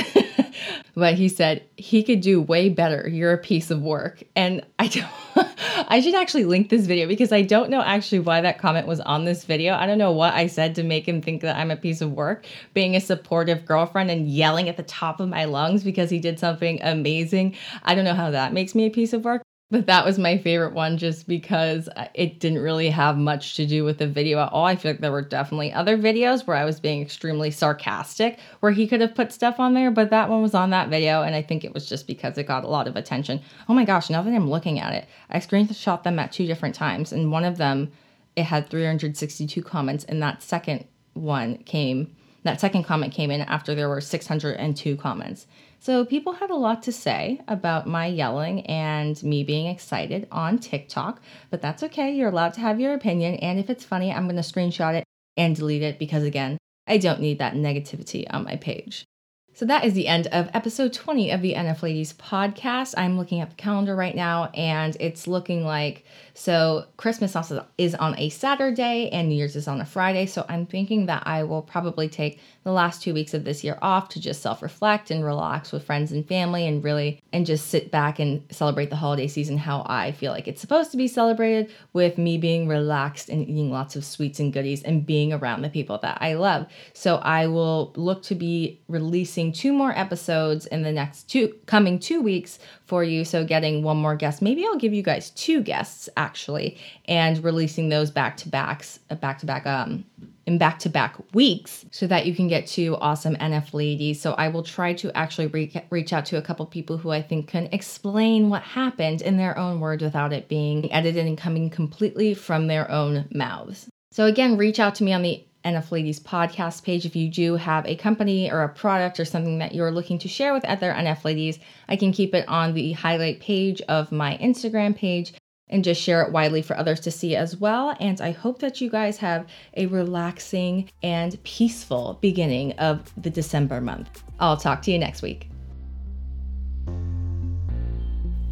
but 0.94 1.12
he 1.12 1.28
said 1.28 1.62
he 1.76 2.02
could 2.02 2.22
do 2.22 2.40
way 2.40 2.70
better. 2.70 3.06
You're 3.06 3.34
a 3.34 3.38
piece 3.38 3.70
of 3.70 3.82
work. 3.82 4.22
And 4.34 4.64
I 4.78 4.86
don't 4.86 5.10
I 5.88 6.00
should 6.00 6.14
actually 6.14 6.44
link 6.44 6.68
this 6.68 6.86
video 6.86 7.06
because 7.06 7.32
I 7.32 7.42
don't 7.42 7.70
know 7.70 7.82
actually 7.82 8.20
why 8.20 8.40
that 8.40 8.58
comment 8.58 8.86
was 8.86 9.00
on 9.00 9.24
this 9.24 9.44
video. 9.44 9.74
I 9.74 9.86
don't 9.86 9.98
know 9.98 10.12
what 10.12 10.34
I 10.34 10.46
said 10.46 10.74
to 10.76 10.82
make 10.82 11.06
him 11.06 11.20
think 11.20 11.42
that 11.42 11.56
I'm 11.56 11.70
a 11.70 11.76
piece 11.76 12.00
of 12.00 12.12
work, 12.12 12.46
being 12.74 12.96
a 12.96 13.00
supportive 13.00 13.64
girlfriend 13.64 14.10
and 14.10 14.28
yelling 14.28 14.68
at 14.68 14.76
the 14.76 14.82
top 14.84 15.20
of 15.20 15.28
my 15.28 15.44
lungs 15.44 15.82
because 15.82 16.10
he 16.10 16.18
did 16.18 16.38
something 16.38 16.80
amazing. 16.82 17.56
I 17.82 17.94
don't 17.94 18.04
know 18.04 18.14
how 18.14 18.30
that 18.30 18.52
makes 18.52 18.69
me 18.74 18.86
a 18.86 18.90
piece 18.90 19.12
of 19.12 19.24
work, 19.24 19.42
but 19.70 19.86
that 19.86 20.04
was 20.04 20.18
my 20.18 20.36
favorite 20.36 20.74
one 20.74 20.98
just 20.98 21.28
because 21.28 21.88
uh, 21.94 22.08
it 22.12 22.40
didn't 22.40 22.58
really 22.58 22.90
have 22.90 23.16
much 23.16 23.54
to 23.54 23.64
do 23.64 23.84
with 23.84 23.98
the 23.98 24.06
video 24.06 24.40
at 24.40 24.52
all. 24.52 24.64
I 24.64 24.74
feel 24.74 24.90
like 24.90 25.00
there 25.00 25.12
were 25.12 25.22
definitely 25.22 25.72
other 25.72 25.96
videos 25.96 26.44
where 26.44 26.56
I 26.56 26.64
was 26.64 26.80
being 26.80 27.00
extremely 27.00 27.52
sarcastic 27.52 28.40
where 28.58 28.72
he 28.72 28.88
could 28.88 29.00
have 29.00 29.14
put 29.14 29.32
stuff 29.32 29.60
on 29.60 29.74
there, 29.74 29.92
but 29.92 30.10
that 30.10 30.28
one 30.28 30.42
was 30.42 30.54
on 30.54 30.70
that 30.70 30.88
video. 30.88 31.22
And 31.22 31.36
I 31.36 31.42
think 31.42 31.64
it 31.64 31.72
was 31.72 31.88
just 31.88 32.08
because 32.08 32.36
it 32.36 32.48
got 32.48 32.64
a 32.64 32.68
lot 32.68 32.88
of 32.88 32.96
attention. 32.96 33.40
Oh 33.68 33.74
my 33.74 33.84
gosh, 33.84 34.10
now 34.10 34.22
that 34.22 34.34
I'm 34.34 34.50
looking 34.50 34.80
at 34.80 34.92
it, 34.92 35.06
I 35.30 35.38
screenshot 35.38 36.02
them 36.02 36.18
at 36.18 36.32
two 36.32 36.46
different 36.46 36.74
times. 36.74 37.12
And 37.12 37.30
one 37.30 37.44
of 37.44 37.56
them, 37.56 37.92
it 38.34 38.44
had 38.44 38.68
362 38.70 39.62
comments. 39.62 40.02
And 40.04 40.20
that 40.20 40.42
second 40.42 40.84
one 41.14 41.58
came, 41.58 42.16
that 42.42 42.60
second 42.60 42.84
comment 42.84 43.12
came 43.12 43.30
in 43.30 43.42
after 43.42 43.76
there 43.76 43.88
were 43.88 44.00
602 44.00 44.96
comments. 44.96 45.46
So 45.82 46.04
people 46.04 46.34
had 46.34 46.50
a 46.50 46.56
lot 46.56 46.82
to 46.82 46.92
say 46.92 47.40
about 47.48 47.86
my 47.86 48.04
yelling 48.04 48.66
and 48.66 49.20
me 49.22 49.42
being 49.44 49.66
excited 49.66 50.28
on 50.30 50.58
TikTok, 50.58 51.22
but 51.48 51.62
that's 51.62 51.82
okay. 51.84 52.14
You're 52.14 52.28
allowed 52.28 52.52
to 52.54 52.60
have 52.60 52.78
your 52.78 52.92
opinion. 52.92 53.36
And 53.36 53.58
if 53.58 53.70
it's 53.70 53.82
funny, 53.82 54.12
I'm 54.12 54.26
going 54.28 54.36
to 54.36 54.42
screenshot 54.42 54.94
it 54.94 55.04
and 55.38 55.56
delete 55.56 55.82
it 55.82 55.98
because, 55.98 56.22
again, 56.22 56.58
I 56.86 56.98
don't 56.98 57.20
need 57.20 57.38
that 57.38 57.54
negativity 57.54 58.26
on 58.28 58.44
my 58.44 58.56
page. 58.56 59.06
So 59.54 59.64
that 59.66 59.84
is 59.84 59.94
the 59.94 60.06
end 60.06 60.26
of 60.28 60.50
episode 60.52 60.92
20 60.92 61.30
of 61.30 61.40
the 61.40 61.54
NF 61.54 61.82
Ladies 61.82 62.12
podcast. 62.12 62.94
I'm 62.98 63.16
looking 63.16 63.40
at 63.40 63.48
the 63.48 63.56
calendar 63.56 63.96
right 63.96 64.14
now 64.14 64.50
and 64.54 64.96
it's 65.00 65.26
looking 65.26 65.64
like 65.64 66.04
so 66.40 66.86
Christmas 66.96 67.36
also 67.36 67.66
is 67.76 67.94
on 67.94 68.18
a 68.18 68.30
Saturday 68.30 69.10
and 69.10 69.28
New 69.28 69.34
Year's 69.34 69.56
is 69.56 69.68
on 69.68 69.82
a 69.82 69.84
Friday. 69.84 70.24
So 70.24 70.46
I'm 70.48 70.64
thinking 70.64 71.04
that 71.04 71.24
I 71.26 71.42
will 71.42 71.60
probably 71.60 72.08
take 72.08 72.40
the 72.64 72.72
last 72.72 73.02
two 73.02 73.12
weeks 73.12 73.34
of 73.34 73.44
this 73.44 73.62
year 73.62 73.78
off 73.82 74.08
to 74.08 74.20
just 74.20 74.40
self-reflect 74.40 75.10
and 75.10 75.22
relax 75.22 75.70
with 75.70 75.84
friends 75.84 76.12
and 76.12 76.26
family 76.26 76.66
and 76.66 76.82
really 76.82 77.22
and 77.34 77.44
just 77.44 77.66
sit 77.66 77.90
back 77.90 78.18
and 78.18 78.42
celebrate 78.50 78.88
the 78.88 78.96
holiday 78.96 79.26
season 79.26 79.58
how 79.58 79.84
I 79.84 80.12
feel 80.12 80.32
like 80.32 80.48
it's 80.48 80.62
supposed 80.62 80.90
to 80.92 80.96
be 80.96 81.08
celebrated 81.08 81.70
with 81.92 82.16
me 82.16 82.38
being 82.38 82.66
relaxed 82.66 83.28
and 83.28 83.42
eating 83.42 83.70
lots 83.70 83.94
of 83.94 84.02
sweets 84.02 84.40
and 84.40 84.50
goodies 84.50 84.82
and 84.82 85.04
being 85.04 85.34
around 85.34 85.60
the 85.60 85.68
people 85.68 85.98
that 85.98 86.16
I 86.22 86.34
love. 86.34 86.68
So 86.94 87.16
I 87.16 87.48
will 87.48 87.92
look 87.96 88.22
to 88.24 88.34
be 88.34 88.80
releasing 88.88 89.52
two 89.52 89.74
more 89.74 89.92
episodes 89.92 90.64
in 90.64 90.84
the 90.84 90.92
next 90.92 91.24
two 91.24 91.54
coming 91.66 91.98
two 91.98 92.22
weeks 92.22 92.58
for 92.90 93.04
you. 93.04 93.24
So 93.24 93.44
getting 93.44 93.84
one 93.84 93.98
more 93.98 94.16
guest. 94.16 94.42
Maybe 94.42 94.66
I'll 94.66 94.76
give 94.76 94.92
you 94.92 95.02
guys 95.02 95.30
two 95.30 95.62
guests 95.62 96.08
actually 96.16 96.76
and 97.04 97.42
releasing 97.44 97.88
those 97.88 98.10
back 98.10 98.36
to 98.38 98.48
backs, 98.48 98.98
back 99.20 99.38
to 99.38 99.46
back 99.46 99.64
um 99.64 100.04
in 100.46 100.58
back 100.58 100.80
to 100.80 100.88
back 100.88 101.14
weeks 101.32 101.84
so 101.92 102.08
that 102.08 102.26
you 102.26 102.34
can 102.34 102.48
get 102.48 102.66
two 102.66 102.96
awesome 102.96 103.36
NF 103.36 103.72
ladies. 103.72 104.20
So 104.20 104.32
I 104.32 104.48
will 104.48 104.64
try 104.64 104.92
to 104.94 105.16
actually 105.16 105.46
re- 105.46 105.86
reach 105.90 106.12
out 106.12 106.26
to 106.26 106.36
a 106.36 106.42
couple 106.42 106.66
people 106.66 106.98
who 106.98 107.10
I 107.10 107.22
think 107.22 107.46
can 107.46 107.68
explain 107.70 108.48
what 108.48 108.62
happened 108.62 109.22
in 109.22 109.36
their 109.36 109.56
own 109.56 109.78
words 109.78 110.02
without 110.02 110.32
it 110.32 110.48
being 110.48 110.90
edited 110.92 111.26
and 111.26 111.38
coming 111.38 111.70
completely 111.70 112.34
from 112.34 112.66
their 112.66 112.90
own 112.90 113.28
mouths. 113.32 113.88
So 114.10 114.26
again, 114.26 114.56
reach 114.56 114.80
out 114.80 114.96
to 114.96 115.04
me 115.04 115.12
on 115.12 115.22
the 115.22 115.44
NF 115.64 115.90
Ladies 115.90 116.20
podcast 116.20 116.84
page 116.84 117.04
if 117.04 117.14
you 117.14 117.28
do 117.28 117.56
have 117.56 117.86
a 117.86 117.96
company 117.96 118.50
or 118.50 118.62
a 118.62 118.68
product 118.68 119.20
or 119.20 119.24
something 119.24 119.58
that 119.58 119.74
you're 119.74 119.90
looking 119.90 120.18
to 120.20 120.28
share 120.28 120.52
with 120.52 120.64
other 120.64 120.92
NF 120.92 121.24
Ladies. 121.24 121.58
I 121.88 121.96
can 121.96 122.12
keep 122.12 122.34
it 122.34 122.48
on 122.48 122.74
the 122.74 122.92
highlight 122.92 123.40
page 123.40 123.80
of 123.82 124.10
my 124.12 124.38
Instagram 124.38 124.96
page 124.96 125.34
and 125.70 125.84
just 125.84 126.02
share 126.02 126.22
it 126.22 126.32
widely 126.32 126.62
for 126.62 126.76
others 126.76 127.00
to 127.00 127.10
see 127.10 127.36
as 127.36 127.56
well. 127.56 127.96
And 128.00 128.20
I 128.20 128.32
hope 128.32 128.58
that 128.58 128.80
you 128.80 128.90
guys 128.90 129.18
have 129.18 129.46
a 129.76 129.86
relaxing 129.86 130.90
and 131.02 131.42
peaceful 131.44 132.18
beginning 132.20 132.72
of 132.72 133.12
the 133.16 133.30
December 133.30 133.80
month. 133.80 134.22
I'll 134.38 134.56
talk 134.56 134.82
to 134.82 134.90
you 134.90 134.98
next 134.98 135.22
week. 135.22 135.48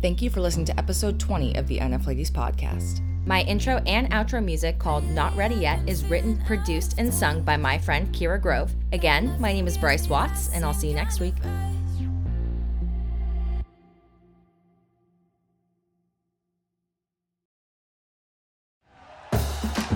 Thank 0.00 0.22
you 0.22 0.30
for 0.30 0.40
listening 0.40 0.66
to 0.66 0.78
episode 0.78 1.18
20 1.18 1.56
of 1.56 1.66
the 1.66 1.78
NF 1.78 2.06
Ladies 2.06 2.30
podcast. 2.30 3.07
My 3.28 3.42
intro 3.42 3.76
and 3.86 4.10
outro 4.10 4.42
music 4.42 4.78
called 4.78 5.04
Not 5.10 5.36
Ready 5.36 5.56
Yet 5.56 5.86
is 5.86 6.02
written, 6.06 6.42
produced, 6.46 6.94
and 6.96 7.12
sung 7.12 7.42
by 7.42 7.58
my 7.58 7.76
friend 7.76 8.10
Kira 8.10 8.40
Grove. 8.40 8.72
Again, 8.94 9.36
my 9.38 9.52
name 9.52 9.66
is 9.66 9.76
Bryce 9.76 10.08
Watts, 10.08 10.48
and 10.54 10.64
I'll 10.64 10.72
see 10.72 10.88
you 10.88 10.94
next 10.94 11.20
week. 11.20 11.34